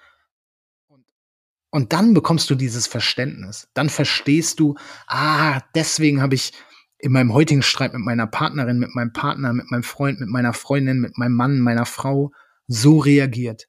Und 1.70 1.92
dann 1.92 2.14
bekommst 2.14 2.48
du 2.48 2.54
dieses 2.54 2.86
Verständnis. 2.86 3.68
Dann 3.74 3.90
verstehst 3.90 4.60
du, 4.60 4.76
ah, 5.06 5.60
deswegen 5.74 6.22
habe 6.22 6.34
ich 6.34 6.52
in 6.98 7.12
meinem 7.12 7.34
heutigen 7.34 7.62
Streit 7.62 7.92
mit 7.92 8.02
meiner 8.02 8.26
Partnerin, 8.26 8.78
mit 8.78 8.94
meinem 8.94 9.12
Partner, 9.12 9.52
mit 9.52 9.70
meinem 9.70 9.82
Freund, 9.82 10.20
mit 10.20 10.30
meiner 10.30 10.54
Freundin, 10.54 11.00
mit 11.00 11.18
meinem 11.18 11.34
Mann, 11.34 11.60
meiner 11.60 11.84
Frau 11.84 12.32
so 12.66 12.98
reagiert. 12.98 13.68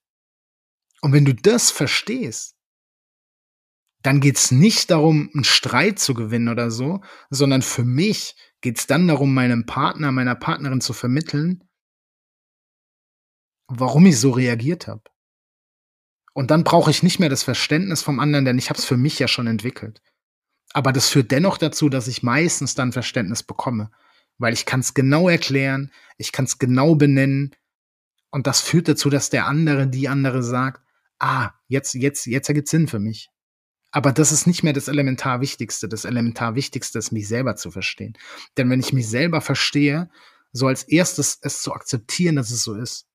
Und 1.01 1.11
wenn 1.11 1.25
du 1.25 1.35
das 1.35 1.69
verstehst, 1.69 2.55
dann 4.03 4.21
geht's 4.21 4.51
nicht 4.51 4.91
darum, 4.91 5.29
einen 5.33 5.43
Streit 5.43 5.99
zu 5.99 6.13
gewinnen 6.13 6.47
oder 6.47 6.71
so, 6.71 7.01
sondern 7.29 7.61
für 7.61 7.83
mich 7.83 8.35
geht's 8.61 8.87
dann 8.87 9.07
darum, 9.07 9.33
meinem 9.33 9.65
Partner, 9.65 10.11
meiner 10.11 10.35
Partnerin 10.35 10.81
zu 10.81 10.93
vermitteln, 10.93 11.66
warum 13.67 14.05
ich 14.05 14.19
so 14.19 14.31
reagiert 14.31 14.87
habe. 14.87 15.03
Und 16.33 16.51
dann 16.51 16.63
brauche 16.63 16.91
ich 16.91 17.03
nicht 17.03 17.19
mehr 17.19 17.29
das 17.29 17.43
Verständnis 17.43 18.01
vom 18.01 18.19
anderen, 18.19 18.45
denn 18.45 18.57
ich 18.57 18.69
habe 18.69 18.77
es 18.77 18.85
für 18.85 18.97
mich 18.97 19.17
ja 19.17 19.27
schon 19.27 19.47
entwickelt. 19.47 20.01
Aber 20.73 20.91
das 20.91 21.09
führt 21.09 21.31
dennoch 21.31 21.57
dazu, 21.57 21.89
dass 21.89 22.07
ich 22.07 22.23
meistens 22.23 22.75
dann 22.75 22.91
Verständnis 22.91 23.41
bekomme, 23.41 23.89
weil 24.37 24.53
ich 24.53 24.65
kann 24.65 24.81
es 24.81 24.93
genau 24.93 25.29
erklären, 25.29 25.91
ich 26.17 26.31
kann 26.31 26.45
es 26.45 26.59
genau 26.59 26.95
benennen 26.95 27.55
und 28.29 28.45
das 28.45 28.61
führt 28.61 28.87
dazu, 28.87 29.09
dass 29.09 29.29
der 29.29 29.47
andere, 29.47 29.87
die 29.87 30.09
andere 30.09 30.43
sagt, 30.43 30.81
ah, 31.19 31.51
jetzt, 31.67 31.95
jetzt, 31.95 32.25
jetzt 32.27 32.49
ergibt 32.49 32.67
Sinn 32.67 32.87
für 32.87 32.99
mich. 32.99 33.29
Aber 33.91 34.11
das 34.11 34.31
ist 34.31 34.45
nicht 34.45 34.63
mehr 34.63 34.73
das 34.73 34.89
Elementar 34.89 35.41
Wichtigste. 35.41 35.87
Das 35.87 36.05
Elementar 36.05 36.55
Wichtigste 36.55 36.99
ist, 36.99 37.11
mich 37.11 37.27
selber 37.27 37.55
zu 37.55 37.71
verstehen. 37.71 38.17
Denn 38.57 38.69
wenn 38.69 38.79
ich 38.79 38.93
mich 38.93 39.07
selber 39.07 39.41
verstehe, 39.41 40.09
so 40.51 40.67
als 40.67 40.83
erstes 40.83 41.39
es 41.41 41.61
zu 41.61 41.73
akzeptieren, 41.73 42.35
dass 42.35 42.51
es 42.51 42.63
so 42.63 42.75
ist. 42.75 43.07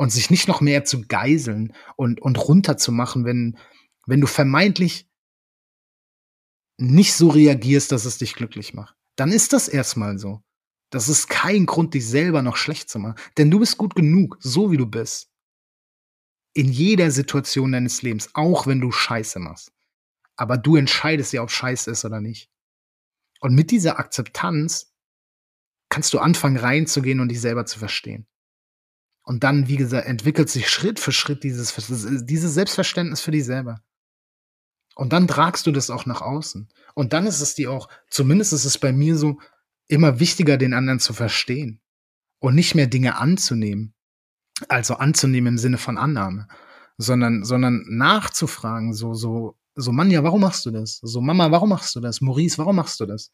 Und 0.00 0.10
sich 0.10 0.30
nicht 0.30 0.48
noch 0.48 0.62
mehr 0.62 0.84
zu 0.84 1.02
geiseln 1.02 1.74
und, 1.96 2.22
und 2.22 2.38
runterzumachen, 2.38 3.26
wenn, 3.26 3.58
wenn 4.06 4.22
du 4.22 4.26
vermeintlich 4.26 5.10
nicht 6.78 7.12
so 7.12 7.28
reagierst, 7.28 7.92
dass 7.92 8.06
es 8.06 8.16
dich 8.16 8.34
glücklich 8.34 8.72
macht. 8.72 8.96
Dann 9.16 9.30
ist 9.30 9.52
das 9.52 9.68
erstmal 9.68 10.18
so. 10.18 10.42
Das 10.88 11.10
ist 11.10 11.28
kein 11.28 11.66
Grund, 11.66 11.92
dich 11.92 12.08
selber 12.08 12.40
noch 12.40 12.56
schlecht 12.56 12.88
zu 12.88 12.98
machen. 12.98 13.16
Denn 13.36 13.50
du 13.50 13.58
bist 13.58 13.76
gut 13.76 13.94
genug, 13.94 14.38
so 14.40 14.70
wie 14.70 14.78
du 14.78 14.86
bist 14.86 15.30
in 16.54 16.72
jeder 16.72 17.10
Situation 17.10 17.72
deines 17.72 18.00
Lebens, 18.00 18.30
auch 18.32 18.66
wenn 18.66 18.80
du 18.80 18.90
Scheiße 18.90 19.38
machst. 19.38 19.70
Aber 20.34 20.56
du 20.56 20.76
entscheidest 20.76 21.34
ja, 21.34 21.42
ob 21.42 21.50
Scheiße 21.50 21.90
ist 21.90 22.06
oder 22.06 22.22
nicht. 22.22 22.50
Und 23.40 23.54
mit 23.54 23.70
dieser 23.70 23.98
Akzeptanz 23.98 24.94
kannst 25.90 26.14
du 26.14 26.18
anfangen 26.18 26.56
reinzugehen 26.56 27.20
und 27.20 27.28
dich 27.28 27.40
selber 27.40 27.66
zu 27.66 27.78
verstehen. 27.78 28.26
Und 29.30 29.44
dann, 29.44 29.68
wie 29.68 29.76
gesagt, 29.76 30.08
entwickelt 30.08 30.50
sich 30.50 30.68
Schritt 30.68 30.98
für 30.98 31.12
Schritt 31.12 31.44
dieses, 31.44 31.74
dieses 32.26 32.54
Selbstverständnis 32.54 33.20
für 33.20 33.30
dich 33.30 33.44
selber. 33.44 33.80
Und 34.96 35.12
dann 35.12 35.28
tragst 35.28 35.66
du 35.66 35.72
das 35.72 35.88
auch 35.88 36.04
nach 36.04 36.20
außen. 36.20 36.68
Und 36.94 37.12
dann 37.12 37.26
ist 37.26 37.40
es 37.40 37.54
dir 37.54 37.70
auch, 37.70 37.88
zumindest 38.10 38.52
ist 38.52 38.64
es 38.64 38.78
bei 38.78 38.92
mir 38.92 39.16
so, 39.16 39.38
immer 39.86 40.18
wichtiger, 40.18 40.56
den 40.56 40.74
anderen 40.74 40.98
zu 40.98 41.12
verstehen 41.12 41.80
und 42.40 42.54
nicht 42.54 42.74
mehr 42.74 42.88
Dinge 42.88 43.16
anzunehmen 43.18 43.94
also 44.68 44.94
anzunehmen 44.94 45.54
im 45.54 45.58
Sinne 45.58 45.78
von 45.78 45.98
Annahme, 45.98 46.48
sondern, 46.98 47.44
sondern 47.44 47.84
nachzufragen, 47.88 48.92
so, 48.92 49.14
so, 49.14 49.56
so, 49.74 49.92
Mann, 49.92 50.10
ja, 50.10 50.22
warum 50.22 50.42
machst 50.42 50.66
du 50.66 50.70
das? 50.70 50.98
So, 51.02 51.20
Mama, 51.20 51.50
warum 51.50 51.70
machst 51.70 51.94
du 51.94 52.00
das? 52.00 52.20
Maurice, 52.20 52.58
warum 52.58 52.76
machst 52.76 53.00
du 53.00 53.06
das? 53.06 53.30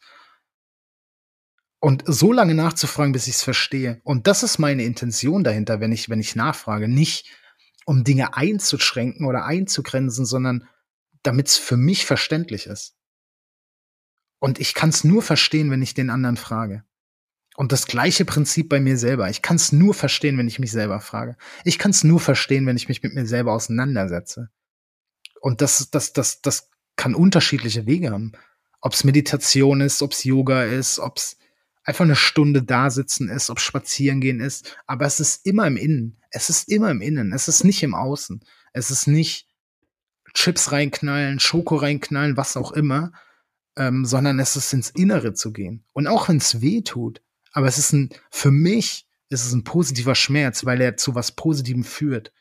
Und 1.79 2.03
so 2.07 2.33
lange 2.33 2.55
nachzufragen, 2.55 3.11
bis 3.11 3.27
ich 3.27 3.35
es 3.35 3.43
verstehe. 3.43 4.01
Und 4.03 4.27
das 4.27 4.43
ist 4.43 4.57
meine 4.57 4.83
Intention 4.83 5.43
dahinter, 5.43 5.79
wenn 5.79 5.91
ich, 5.91 6.09
wenn 6.09 6.19
ich 6.19 6.35
nachfrage. 6.35 6.87
Nicht, 6.87 7.29
um 7.85 8.03
Dinge 8.03 8.35
einzuschränken 8.35 9.25
oder 9.25 9.45
einzugrenzen, 9.45 10.25
sondern 10.25 10.67
damit 11.23 11.47
es 11.47 11.57
für 11.57 11.77
mich 11.77 12.05
verständlich 12.05 12.65
ist. 12.65 12.95
Und 14.39 14.59
ich 14.59 14.73
kann 14.73 14.89
es 14.89 15.03
nur 15.03 15.21
verstehen, 15.21 15.71
wenn 15.71 15.81
ich 15.81 15.93
den 15.93 16.09
anderen 16.09 16.37
frage. 16.37 16.83
Und 17.55 17.71
das 17.71 17.87
gleiche 17.87 18.23
Prinzip 18.23 18.69
bei 18.69 18.79
mir 18.79 18.97
selber. 18.97 19.29
Ich 19.29 19.41
kann 19.41 19.55
es 19.55 19.71
nur 19.71 19.93
verstehen, 19.93 20.37
wenn 20.37 20.47
ich 20.47 20.59
mich 20.59 20.71
selber 20.71 20.99
frage. 20.99 21.37
Ich 21.63 21.79
kann 21.79 21.91
es 21.91 22.03
nur 22.03 22.19
verstehen, 22.19 22.67
wenn 22.67 22.77
ich 22.77 22.87
mich 22.87 23.01
mit 23.01 23.15
mir 23.15 23.25
selber 23.25 23.53
auseinandersetze. 23.53 24.49
Und 25.41 25.61
das, 25.61 25.89
das, 25.89 26.13
das, 26.13 26.41
das 26.41 26.69
kann 26.95 27.15
unterschiedliche 27.15 27.85
Wege 27.87 28.11
haben. 28.11 28.33
Ob 28.79 28.93
es 28.93 29.03
Meditation 29.03 29.81
ist, 29.81 30.01
ob 30.03 30.11
es 30.11 30.23
Yoga 30.23 30.63
ist, 30.63 30.99
ob 30.99 31.17
es 31.17 31.37
einfach 31.87 32.03
eine 32.03 32.17
Stunde 32.17 32.61
da 32.63 32.89
sitzen 32.89 33.29
ist, 33.29 33.49
ob 33.49 33.61
spazieren 33.61 34.19
gehen 34.19 34.41
ist. 34.41 34.77
Aber 34.85 35.05
es 35.05 35.19
ist 35.21 35.45
immer 35.45 35.65
im 35.65 35.77
Innen. 35.77 36.17
Es 36.29 36.49
ist 36.49 36.69
immer 36.69 36.91
im 36.91 37.01
Innen. 37.01 37.31
Es 37.31 37.47
ist 37.47 37.63
nicht 37.63 37.81
im 37.81 37.95
Außen. 37.95 38.43
Es 38.73 38.91
ist 38.91 39.07
nicht 39.07 39.47
Chips 40.33 40.73
reinknallen, 40.73 41.39
Schoko 41.39 41.77
reinknallen, 41.77 42.35
was 42.35 42.57
auch 42.57 42.73
immer, 42.73 43.13
ähm, 43.77 44.05
sondern 44.05 44.37
es 44.39 44.57
ist 44.57 44.73
ins 44.73 44.89
Innere 44.89 45.33
zu 45.33 45.53
gehen. 45.53 45.85
Und 45.93 46.07
auch 46.07 46.27
wenn 46.27 46.37
es 46.37 46.59
weh 46.59 46.81
tut, 46.81 47.21
aber 47.53 47.67
es 47.67 47.77
ist 47.77 47.93
ein, 47.93 48.09
für 48.29 48.51
mich 48.51 49.07
ist 49.29 49.45
es 49.45 49.53
ein 49.53 49.63
positiver 49.63 50.13
Schmerz, 50.13 50.65
weil 50.65 50.81
er 50.81 50.97
zu 50.97 51.15
was 51.15 51.31
Positivem 51.31 51.85
führt. 51.85 52.33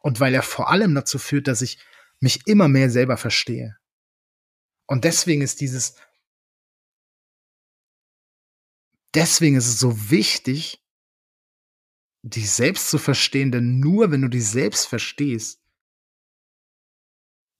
Und 0.00 0.18
weil 0.18 0.34
er 0.34 0.42
vor 0.42 0.70
allem 0.70 0.96
dazu 0.96 1.18
führt, 1.18 1.46
dass 1.46 1.62
ich 1.62 1.78
mich 2.18 2.48
immer 2.48 2.66
mehr 2.66 2.90
selber 2.90 3.16
verstehe. 3.16 3.76
Und 4.86 5.04
deswegen 5.04 5.42
ist 5.42 5.60
dieses, 5.60 5.94
deswegen 9.14 9.56
ist 9.56 9.68
es 9.68 9.78
so 9.78 10.10
wichtig, 10.10 10.82
dich 12.22 12.50
selbst 12.50 12.88
zu 12.88 12.98
verstehen, 12.98 13.50
denn 13.50 13.80
nur 13.80 14.10
wenn 14.10 14.22
du 14.22 14.28
dich 14.28 14.46
selbst 14.46 14.86
verstehst, 14.86 15.60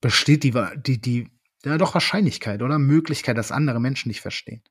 besteht 0.00 0.44
die, 0.44 0.52
die, 0.76 1.00
die, 1.00 1.30
ja 1.64 1.78
doch 1.78 1.94
Wahrscheinlichkeit 1.94 2.62
oder 2.62 2.78
Möglichkeit, 2.78 3.36
dass 3.36 3.52
andere 3.52 3.80
Menschen 3.80 4.08
dich 4.08 4.20
verstehen. 4.20 4.62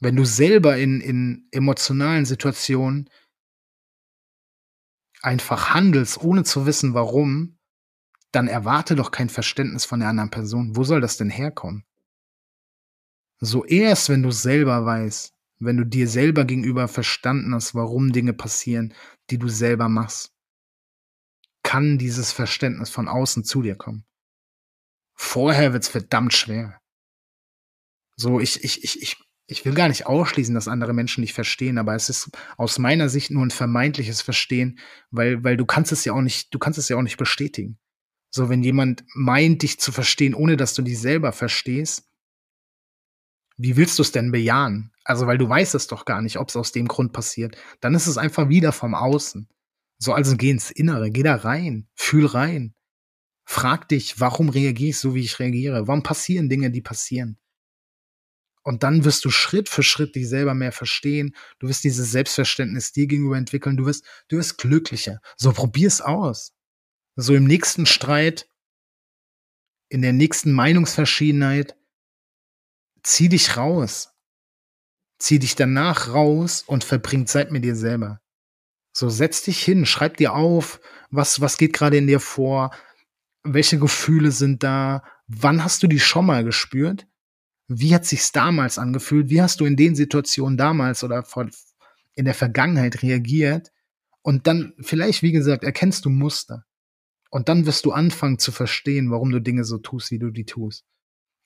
Wenn 0.00 0.16
du 0.16 0.24
selber 0.24 0.78
in, 0.78 1.00
in 1.00 1.48
emotionalen 1.50 2.24
Situationen 2.24 3.10
einfach 5.22 5.74
handelst, 5.74 6.18
ohne 6.18 6.44
zu 6.44 6.64
wissen, 6.64 6.94
warum, 6.94 7.58
dann 8.32 8.48
erwarte 8.48 8.94
doch 8.94 9.10
kein 9.10 9.28
Verständnis 9.28 9.84
von 9.84 10.00
der 10.00 10.08
anderen 10.08 10.30
Person. 10.30 10.76
Wo 10.76 10.84
soll 10.84 11.00
das 11.00 11.16
denn 11.16 11.30
herkommen? 11.30 11.84
So 13.40 13.64
erst, 13.64 14.08
wenn 14.08 14.22
du 14.22 14.30
selber 14.30 14.84
weißt, 14.84 15.34
wenn 15.60 15.76
du 15.76 15.84
dir 15.84 16.08
selber 16.08 16.44
gegenüber 16.44 16.88
verstanden 16.88 17.54
hast, 17.54 17.74
warum 17.74 18.12
Dinge 18.12 18.32
passieren, 18.32 18.94
die 19.30 19.38
du 19.38 19.48
selber 19.48 19.88
machst, 19.88 20.34
kann 21.62 21.98
dieses 21.98 22.32
Verständnis 22.32 22.90
von 22.90 23.08
außen 23.08 23.44
zu 23.44 23.62
dir 23.62 23.76
kommen. 23.76 24.04
Vorher 25.14 25.72
wird's 25.72 25.88
verdammt 25.88 26.32
schwer. 26.32 26.80
So, 28.16 28.40
ich, 28.40 28.64
ich, 28.64 28.82
ich, 28.82 29.02
ich 29.02 29.16
ich 29.50 29.64
will 29.64 29.74
gar 29.74 29.88
nicht 29.88 30.06
ausschließen, 30.06 30.54
dass 30.54 30.68
andere 30.68 30.94
Menschen 30.94 31.22
nicht 31.22 31.34
verstehen, 31.34 31.76
aber 31.78 31.94
es 31.94 32.08
ist 32.08 32.30
aus 32.56 32.78
meiner 32.78 33.08
Sicht 33.08 33.30
nur 33.30 33.44
ein 33.44 33.50
vermeintliches 33.50 34.22
Verstehen, 34.22 34.78
weil, 35.10 35.42
weil 35.42 35.56
du 35.56 35.66
kannst 35.66 35.92
es 35.92 36.04
ja 36.04 36.12
auch 36.12 36.20
nicht, 36.20 36.54
du 36.54 36.58
kannst 36.58 36.78
es 36.78 36.88
ja 36.88 36.96
auch 36.96 37.02
nicht 37.02 37.16
bestätigen. 37.16 37.78
So, 38.30 38.48
wenn 38.48 38.62
jemand 38.62 39.04
meint, 39.14 39.62
dich 39.62 39.80
zu 39.80 39.90
verstehen, 39.90 40.34
ohne 40.34 40.56
dass 40.56 40.74
du 40.74 40.82
dich 40.82 41.00
selber 41.00 41.32
verstehst, 41.32 42.08
wie 43.56 43.76
willst 43.76 43.98
du 43.98 44.02
es 44.02 44.12
denn 44.12 44.30
bejahen? 44.30 44.92
Also, 45.10 45.26
weil 45.26 45.38
du 45.38 45.48
weißt 45.48 45.74
es 45.74 45.88
doch 45.88 46.04
gar 46.04 46.22
nicht, 46.22 46.38
ob 46.38 46.50
es 46.50 46.56
aus 46.56 46.70
dem 46.70 46.86
Grund 46.86 47.12
passiert. 47.12 47.56
Dann 47.80 47.94
ist 47.94 48.06
es 48.06 48.16
einfach 48.16 48.48
wieder 48.48 48.70
vom 48.70 48.94
Außen. 48.94 49.48
So, 49.98 50.12
also 50.12 50.36
geh 50.36 50.50
ins 50.50 50.70
Innere, 50.70 51.10
geh 51.10 51.24
da 51.24 51.34
rein, 51.34 51.88
fühl 51.96 52.26
rein. 52.26 52.74
Frag 53.44 53.88
dich, 53.88 54.20
warum 54.20 54.48
reagiere 54.48 54.90
ich 54.90 54.98
so, 54.98 55.16
wie 55.16 55.22
ich 55.24 55.40
reagiere? 55.40 55.88
Warum 55.88 56.04
passieren 56.04 56.48
Dinge, 56.48 56.70
die 56.70 56.80
passieren? 56.80 57.40
Und 58.62 58.84
dann 58.84 59.04
wirst 59.04 59.24
du 59.24 59.30
Schritt 59.30 59.68
für 59.68 59.82
Schritt 59.82 60.14
dich 60.14 60.28
selber 60.28 60.54
mehr 60.54 60.70
verstehen. 60.70 61.34
Du 61.58 61.66
wirst 61.66 61.82
dieses 61.82 62.12
Selbstverständnis 62.12 62.92
dir 62.92 63.08
gegenüber 63.08 63.36
entwickeln. 63.36 63.76
Du 63.76 63.86
wirst, 63.86 64.04
du 64.28 64.36
wirst 64.36 64.58
glücklicher. 64.58 65.20
So 65.36 65.52
probier's 65.52 66.00
aus. 66.00 66.54
So 67.16 67.34
im 67.34 67.44
nächsten 67.44 67.84
Streit, 67.84 68.48
in 69.88 70.02
der 70.02 70.12
nächsten 70.12 70.52
Meinungsverschiedenheit, 70.52 71.76
zieh 73.02 73.28
dich 73.28 73.56
raus. 73.56 74.09
Zieh 75.20 75.38
dich 75.38 75.54
danach 75.54 76.12
raus 76.12 76.64
und 76.66 76.82
verbring 76.82 77.26
Zeit 77.26 77.52
mit 77.52 77.62
dir 77.62 77.76
selber. 77.76 78.20
So 78.92 79.08
setz 79.08 79.42
dich 79.42 79.62
hin, 79.62 79.86
schreib 79.86 80.16
dir 80.16 80.34
auf, 80.34 80.80
was, 81.10 81.40
was 81.40 81.58
geht 81.58 81.74
gerade 81.74 81.98
in 81.98 82.06
dir 82.06 82.20
vor, 82.20 82.70
welche 83.44 83.78
Gefühle 83.78 84.32
sind 84.32 84.62
da, 84.62 85.04
wann 85.28 85.62
hast 85.62 85.82
du 85.82 85.86
die 85.86 86.00
schon 86.00 86.26
mal 86.26 86.42
gespürt? 86.42 87.06
Wie 87.68 87.94
hat 87.94 88.04
sich's 88.04 88.32
damals 88.32 88.78
angefühlt? 88.78 89.30
Wie 89.30 89.40
hast 89.40 89.60
du 89.60 89.64
in 89.64 89.76
den 89.76 89.94
Situationen 89.94 90.56
damals 90.56 91.04
oder 91.04 91.24
in 92.14 92.24
der 92.24 92.34
Vergangenheit 92.34 93.02
reagiert? 93.02 93.70
Und 94.22 94.46
dann 94.46 94.74
vielleicht, 94.80 95.22
wie 95.22 95.32
gesagt, 95.32 95.64
erkennst 95.64 96.04
du 96.04 96.10
Muster. 96.10 96.64
Und 97.30 97.48
dann 97.48 97.66
wirst 97.66 97.84
du 97.84 97.92
anfangen 97.92 98.38
zu 98.38 98.52
verstehen, 98.52 99.10
warum 99.10 99.30
du 99.30 99.40
Dinge 99.40 99.64
so 99.64 99.78
tust, 99.78 100.10
wie 100.10 100.18
du 100.18 100.30
die 100.30 100.44
tust. 100.44 100.84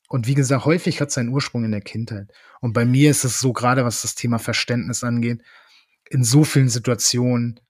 Und 0.09 0.27
wie 0.27 0.35
gesagt, 0.35 0.65
häufig 0.65 1.01
hat 1.01 1.11
seinen 1.11 1.31
Ursprung 1.31 1.65
in 1.65 1.73
der 1.73 1.81
Kindheit. 1.81 2.31
Und 2.61 2.73
bei 2.73 2.85
mir 2.85 3.11
ist 3.11 3.25
es 3.25 3.41
so, 3.41 3.53
gerade 3.53 3.85
was 3.85 4.03
das 4.03 4.15
Thema 4.15 4.39
Verständnis 4.39 5.03
angeht, 5.03 5.43
in 6.11 6.25
so 6.25 6.45
vielen 6.45 6.69
Situationen, 6.69 7.61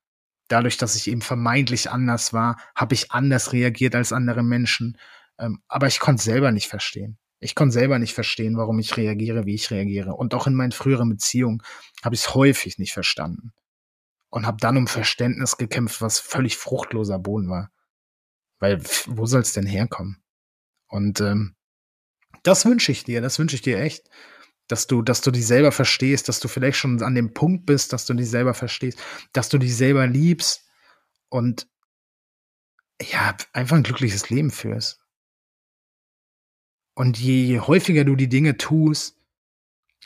dadurch, 0.49 0.77
dass 0.77 0.97
ich 0.97 1.09
eben 1.09 1.23
vermeintlich 1.23 1.91
anders 1.91 2.33
war, 2.33 2.59
habe 2.75 2.95
ich 2.95 3.13
anders 3.13 3.53
reagiert 3.53 3.95
als 3.95 4.13
andere 4.13 4.43
Menschen. 4.43 4.99
Ähm, 5.39 5.63
aber 5.69 5.87
ich 5.87 6.01
konnte 6.01 6.23
selber 6.23 6.51
nicht 6.51 6.69
verstehen. 6.69 7.19
Ich 7.41 7.55
konnte 7.55 7.75
selber 7.75 7.99
nicht 7.99 8.15
verstehen, 8.15 8.57
warum 8.57 8.79
ich 8.79 8.97
reagiere, 8.97 9.47
wie 9.47 9.55
ich 9.55 9.71
reagiere. 9.71 10.15
Und 10.15 10.35
auch 10.35 10.47
in 10.47 10.55
meinen 10.55 10.73
früheren 10.73 11.11
Beziehungen 11.11 11.63
habe 12.03 12.15
ich 12.15 12.23
es 12.23 12.35
häufig 12.35 12.79
nicht 12.79 12.93
verstanden. 12.93 13.53
Und 14.31 14.47
habe 14.47 14.57
dann 14.61 14.77
um 14.77 14.89
Verständnis 14.89 15.57
gekämpft, 15.57 16.01
was 16.01 16.19
völlig 16.19 16.57
fruchtloser 16.57 17.19
Boden 17.19 17.49
war. 17.49 17.71
Weil 18.59 18.83
wo 19.07 19.27
soll 19.27 19.43
es 19.43 19.53
denn 19.53 19.67
herkommen? 19.67 20.23
Und 20.89 21.21
ähm, 21.21 21.55
das 22.45 22.65
wünsche 22.65 22.93
ich 22.93 23.03
dir, 23.05 23.21
das 23.21 23.39
wünsche 23.39 23.57
ich 23.57 23.63
dir 23.63 23.81
echt. 23.81 24.09
Dass 24.69 24.87
du, 24.87 25.03
dass 25.03 25.21
du 25.21 25.31
dich 25.31 25.47
selber 25.47 25.73
verstehst, 25.73 26.29
dass 26.29 26.41
du 26.41 26.49
vielleicht 26.49 26.79
schon 26.79 27.03
an 27.03 27.15
dem 27.15 27.35
Punkt 27.35 27.67
bist, 27.67 27.93
dass 27.93 28.07
du 28.07 28.15
dich 28.15 28.31
selber 28.31 28.55
verstehst, 28.55 28.99
dass 29.33 29.51
du 29.51 29.59
dich 29.59 29.77
selber 29.77 30.07
liebst 30.07 30.65
und 31.29 31.69
ja, 33.03 33.37
einfach 33.53 33.77
ein 33.77 33.83
glückliches 33.83 34.31
Leben 34.31 34.51
führst. 34.51 35.01
Und 36.95 37.19
je 37.19 37.61
häufiger 37.61 38.05
du 38.05 38.15
die 38.17 38.29
Dinge 38.29 38.57
tust, 38.57 39.19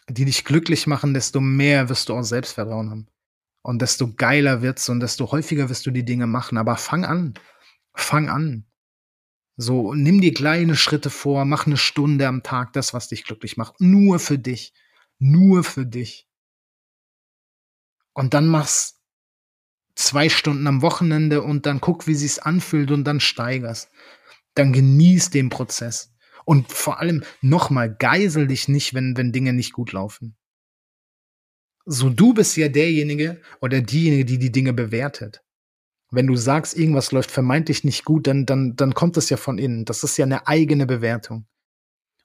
die 0.08 0.24
dich 0.24 0.44
glücklich 0.44 0.86
machen, 0.86 1.14
desto 1.14 1.40
mehr 1.40 1.88
wirst 1.88 2.08
du 2.08 2.14
auch 2.14 2.22
Selbstvertrauen 2.22 2.90
haben. 2.90 3.08
Und 3.62 3.82
desto 3.82 4.14
geiler 4.14 4.62
wird's 4.62 4.88
und 4.88 5.00
desto 5.00 5.30
häufiger 5.30 5.68
wirst 5.68 5.84
du 5.86 5.90
die 5.90 6.04
Dinge 6.04 6.26
machen. 6.26 6.56
Aber 6.56 6.76
fang 6.76 7.04
an. 7.04 7.34
Fang 7.94 8.30
an. 8.30 8.67
So, 9.60 9.92
nimm 9.92 10.20
dir 10.20 10.32
kleine 10.32 10.76
Schritte 10.76 11.10
vor, 11.10 11.44
mach 11.44 11.66
eine 11.66 11.76
Stunde 11.76 12.28
am 12.28 12.44
Tag 12.44 12.72
das, 12.74 12.94
was 12.94 13.08
dich 13.08 13.24
glücklich 13.24 13.56
macht. 13.56 13.80
Nur 13.80 14.20
für 14.20 14.38
dich. 14.38 14.72
Nur 15.18 15.64
für 15.64 15.84
dich. 15.84 16.28
Und 18.12 18.34
dann 18.34 18.46
mach's 18.46 19.00
zwei 19.96 20.28
Stunden 20.28 20.64
am 20.68 20.80
Wochenende 20.80 21.42
und 21.42 21.66
dann 21.66 21.80
guck, 21.80 22.06
wie 22.06 22.14
sich's 22.14 22.38
anfühlt 22.38 22.92
und 22.92 23.02
dann 23.02 23.18
steigerst. 23.18 23.90
Dann 24.54 24.72
genieß 24.72 25.30
den 25.30 25.48
Prozess. 25.48 26.14
Und 26.44 26.70
vor 26.72 27.00
allem 27.00 27.24
nochmal, 27.40 27.92
geisel 27.92 28.46
dich 28.46 28.68
nicht, 28.68 28.94
wenn, 28.94 29.16
wenn 29.16 29.32
Dinge 29.32 29.52
nicht 29.52 29.72
gut 29.72 29.90
laufen. 29.90 30.36
So, 31.84 32.10
du 32.10 32.32
bist 32.32 32.56
ja 32.56 32.68
derjenige 32.68 33.42
oder 33.60 33.80
diejenige, 33.80 34.24
die 34.24 34.38
die 34.38 34.52
Dinge 34.52 34.72
bewertet. 34.72 35.42
Wenn 36.10 36.26
du 36.26 36.36
sagst, 36.36 36.76
irgendwas 36.76 37.12
läuft 37.12 37.30
vermeintlich 37.30 37.84
nicht 37.84 38.04
gut, 38.04 38.26
dann, 38.26 38.46
dann, 38.46 38.76
dann 38.76 38.94
kommt 38.94 39.16
es 39.16 39.28
ja 39.28 39.36
von 39.36 39.58
innen. 39.58 39.84
Das 39.84 40.04
ist 40.04 40.16
ja 40.16 40.24
eine 40.24 40.46
eigene 40.46 40.86
Bewertung. 40.86 41.46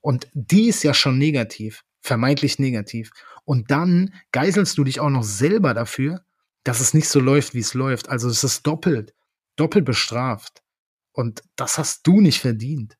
Und 0.02 0.28
die 0.34 0.70
ist 0.70 0.84
ja 0.84 0.94
schon 0.94 1.18
negativ, 1.18 1.84
vermeintlich 2.02 2.60
negativ. 2.60 3.12
Und 3.46 3.72
dann 3.72 4.14
geiselst 4.32 4.78
du 4.78 4.84
dich 4.84 5.00
auch 5.00 5.10
noch 5.10 5.24
selber 5.24 5.74
dafür, 5.74 6.26
dass 6.64 6.80
es 6.80 6.94
nicht 6.94 7.10
so 7.10 7.20
läuft, 7.20 7.54
wie 7.54 7.60
es 7.60 7.74
läuft. 7.74 8.10
Also 8.10 8.30
es 8.30 8.44
ist 8.44 8.66
doppelt, 8.66 9.14
doppelt 9.56 9.86
bestraft. 9.86 10.64
Und 11.12 11.44
das 11.56 11.78
hast 11.78 12.08
du 12.08 12.22
nicht 12.22 12.40
verdient. 12.40 12.98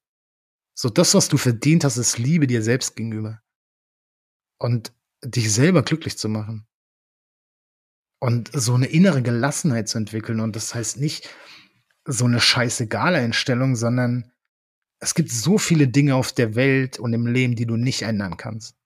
So, 0.76 0.90
das, 0.90 1.14
was 1.14 1.30
du 1.30 1.38
verdient 1.38 1.84
hast, 1.84 1.98
ist 1.98 2.18
Liebe 2.18 2.48
dir 2.48 2.62
selbst 2.62 2.96
gegenüber. 2.96 3.42
Und 4.58 4.94
dich 5.24 5.52
selber 5.54 5.84
glücklich 5.84 6.18
zu 6.18 6.30
machen. 6.30 6.68
Und 8.24 8.52
so 8.54 8.74
eine 8.74 8.86
innere 8.86 9.22
Gelassenheit 9.22 9.90
zu 9.90 9.98
entwickeln. 9.98 10.40
Und 10.40 10.56
das 10.56 10.74
heißt 10.74 10.98
nicht 10.98 11.30
so 12.06 12.24
eine 12.24 12.40
scheißegale 12.40 13.18
Einstellung, 13.18 13.76
sondern 13.76 14.32
es 15.00 15.14
gibt 15.14 15.30
so 15.30 15.58
viele 15.58 15.90
Dinge 15.90 16.16
auf 16.16 16.32
der 16.32 16.56
Welt 16.56 17.00
und 17.00 17.12
im 17.12 17.28
Leben, 17.28 17.58
die 17.58 17.66
du 17.66 17.76
nicht 17.76 18.04
ändern 18.04 18.38
kannst. 18.38 18.78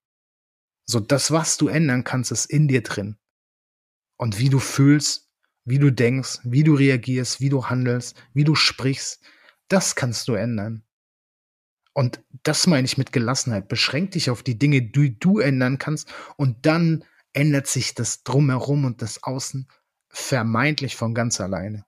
So, 0.88 1.00
das, 1.00 1.30
was 1.30 1.58
du 1.58 1.68
ändern 1.68 2.04
kannst, 2.04 2.32
ist 2.32 2.46
in 2.46 2.68
dir 2.68 2.82
drin. 2.82 3.18
Und 4.18 4.40
wie 4.40 4.50
du 4.50 4.58
fühlst, 4.58 5.30
wie 5.66 5.78
du 5.78 5.92
denkst, 5.92 6.40
wie 6.44 6.64
du 6.64 6.74
reagierst, 6.74 7.40
wie 7.40 7.50
du 7.50 7.68
handelst, 7.68 8.20
wie 8.34 8.44
du 8.44 8.56
sprichst, 8.56 9.22
das 9.68 9.96
kannst 9.96 10.28
du 10.30 10.34
ändern. 10.34 10.82
Und 11.94 12.24
das 12.42 12.66
meine 12.66 12.86
ich 12.86 12.98
mit 12.98 13.12
Gelassenheit. 13.12 13.68
Beschränk 13.68 14.14
dich 14.14 14.32
auf 14.32 14.42
die 14.42 14.58
Dinge, 14.58 14.82
die 14.82 15.20
du 15.20 15.38
ändern 15.38 15.78
kannst 15.78 16.12
und 16.38 16.66
dann 16.66 17.06
ändert 17.38 17.68
sich 17.68 17.94
das 17.94 18.24
Drumherum 18.24 18.84
und 18.86 19.04
das 19.04 19.22
Außen 19.22 19.68
vermeintlich 20.10 20.96
von 20.96 21.14
ganz 21.14 21.40
alleine. 21.40 21.86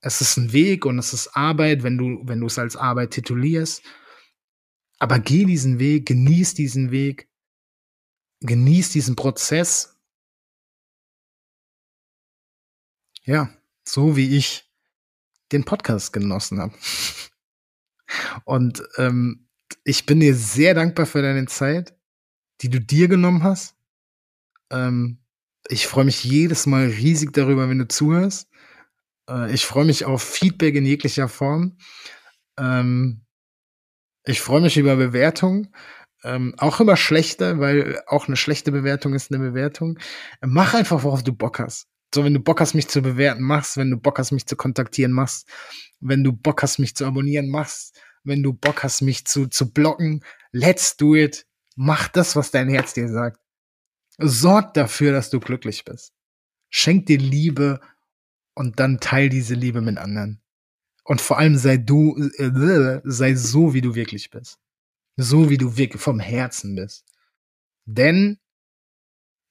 Es 0.00 0.20
ist 0.20 0.36
ein 0.36 0.52
Weg 0.52 0.84
und 0.84 0.98
es 0.98 1.12
ist 1.12 1.28
Arbeit, 1.36 1.84
wenn 1.84 1.96
du, 1.96 2.22
wenn 2.24 2.40
du 2.40 2.46
es 2.46 2.58
als 2.58 2.74
Arbeit 2.74 3.12
titulierst. 3.12 3.84
Aber 4.98 5.20
geh 5.20 5.44
diesen 5.44 5.78
Weg, 5.78 6.06
genieß 6.06 6.54
diesen 6.54 6.90
Weg, 6.90 7.30
genieß 8.40 8.90
diesen 8.90 9.14
Prozess. 9.14 9.96
Ja, 13.22 13.54
so 13.86 14.16
wie 14.16 14.36
ich 14.36 14.68
den 15.52 15.64
Podcast 15.64 16.12
genossen 16.12 16.58
habe. 16.58 16.74
Und 18.44 18.82
ähm, 18.96 19.48
ich 19.84 20.04
bin 20.04 20.18
dir 20.18 20.34
sehr 20.34 20.74
dankbar 20.74 21.06
für 21.06 21.22
deine 21.22 21.46
Zeit, 21.46 21.96
die 22.60 22.70
du 22.70 22.80
dir 22.80 23.06
genommen 23.06 23.44
hast. 23.44 23.77
Ähm, 24.70 25.18
ich 25.68 25.86
freue 25.86 26.04
mich 26.04 26.24
jedes 26.24 26.66
Mal 26.66 26.86
riesig 26.86 27.32
darüber, 27.32 27.68
wenn 27.68 27.78
du 27.78 27.88
zuhörst. 27.88 28.48
Äh, 29.28 29.52
ich 29.52 29.66
freue 29.66 29.84
mich 29.84 30.04
auf 30.04 30.22
Feedback 30.22 30.74
in 30.74 30.86
jeglicher 30.86 31.28
Form. 31.28 31.78
Ähm, 32.58 33.24
ich 34.24 34.40
freue 34.40 34.60
mich 34.60 34.76
über 34.76 34.96
Bewertungen. 34.96 35.74
Ähm, 36.24 36.54
auch 36.58 36.80
über 36.80 36.96
schlechte, 36.96 37.60
weil 37.60 38.02
auch 38.06 38.26
eine 38.26 38.36
schlechte 38.36 38.72
Bewertung 38.72 39.14
ist 39.14 39.32
eine 39.32 39.42
Bewertung. 39.42 39.98
Mach 40.40 40.74
einfach, 40.74 41.04
worauf 41.04 41.22
du 41.22 41.32
Bock 41.32 41.60
hast. 41.60 41.86
So, 42.14 42.24
wenn 42.24 42.34
du 42.34 42.40
Bock 42.40 42.60
hast, 42.60 42.74
mich 42.74 42.88
zu 42.88 43.02
bewerten, 43.02 43.42
machst, 43.42 43.76
wenn 43.76 43.90
du 43.90 43.98
Bock 43.98 44.18
hast, 44.18 44.32
mich 44.32 44.46
zu 44.46 44.56
kontaktieren, 44.56 45.12
machst, 45.12 45.48
wenn 46.00 46.24
du 46.24 46.32
Bock 46.32 46.62
hast, 46.62 46.78
mich 46.78 46.96
zu 46.96 47.06
abonnieren, 47.06 47.48
machst, 47.50 48.00
wenn 48.24 48.42
du 48.42 48.52
Bock 48.52 48.82
hast, 48.82 49.02
mich 49.02 49.26
zu, 49.26 49.46
zu 49.46 49.72
blocken, 49.72 50.24
let's 50.50 50.96
do 50.96 51.14
it. 51.14 51.46
Mach 51.76 52.08
das, 52.08 52.34
was 52.34 52.50
dein 52.50 52.68
Herz 52.68 52.94
dir 52.94 53.08
sagt. 53.08 53.38
Sorg 54.18 54.74
dafür, 54.74 55.12
dass 55.12 55.30
du 55.30 55.40
glücklich 55.40 55.84
bist. 55.84 56.12
Schenk 56.70 57.06
dir 57.06 57.18
Liebe 57.18 57.80
und 58.54 58.80
dann 58.80 59.00
teil 59.00 59.28
diese 59.28 59.54
Liebe 59.54 59.80
mit 59.80 59.98
anderen. 59.98 60.42
Und 61.04 61.20
vor 61.20 61.38
allem 61.38 61.56
sei 61.56 61.78
du, 61.78 62.16
äh, 62.38 63.00
sei 63.04 63.34
so, 63.34 63.74
wie 63.74 63.80
du 63.80 63.94
wirklich 63.94 64.30
bist. 64.30 64.58
So, 65.16 65.50
wie 65.50 65.58
du 65.58 65.76
wirklich 65.76 66.02
vom 66.02 66.20
Herzen 66.20 66.76
bist. 66.76 67.04
Denn 67.86 68.38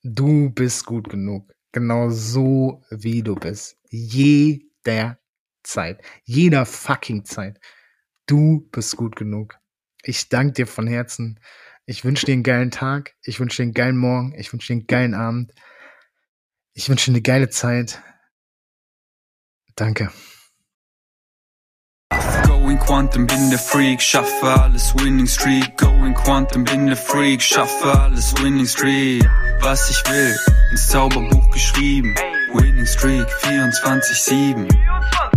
du 0.03 0.49
bist 0.51 0.85
gut 0.85 1.09
genug. 1.09 1.53
Genau 1.71 2.09
so, 2.09 2.83
wie 2.89 3.23
du 3.23 3.35
bist. 3.35 3.77
Jeder 3.89 5.19
Zeit. 5.63 6.01
Jeder 6.23 6.65
fucking 6.65 7.25
Zeit. 7.25 7.59
Du 8.27 8.67
bist 8.71 8.95
gut 8.97 9.15
genug. 9.15 9.57
Ich 10.03 10.29
danke 10.29 10.53
dir 10.53 10.67
von 10.67 10.87
Herzen. 10.87 11.39
Ich 11.89 12.03
wünsche 12.03 12.25
dir 12.25 12.33
einen 12.33 12.43
geilen 12.43 12.69
Tag. 12.69 13.15
Ich 13.23 13.39
wünsche 13.39 13.57
dir 13.57 13.63
einen 13.63 13.73
geilen 13.73 13.95
Morgen. 13.95 14.35
Ich 14.37 14.51
wünsche 14.51 14.67
dir 14.67 14.73
einen 14.73 14.87
geilen 14.87 15.13
Abend. 15.13 15.53
Ich 16.73 16.89
wünsche 16.89 17.05
dir 17.05 17.15
eine 17.15 17.21
geile 17.21 17.49
Zeit. 17.49 18.01
Danke. 19.75 20.11
Going 22.45 22.77
Quantum, 22.79 23.25
bin 23.25 23.49
der 23.49 23.59
Freak, 23.59 24.01
schaffe 24.01 24.47
alles 24.47 24.93
Winning 24.95 25.27
Streak. 25.27 25.77
Going 25.77 26.13
Quantum, 26.13 26.65
bin 26.65 26.87
der 26.87 26.97
Freak, 26.97 27.41
schaffe 27.41 27.97
alles 27.97 28.35
Winning 28.43 28.65
Streak. 28.65 29.23
Was 29.61 29.89
ich 29.89 30.03
will, 30.11 30.37
ins 30.71 30.89
Zauberbuch 30.89 31.49
geschrieben. 31.51 32.13
Winning 32.53 32.85
Streak 32.85 33.27
24-7. 33.43 35.36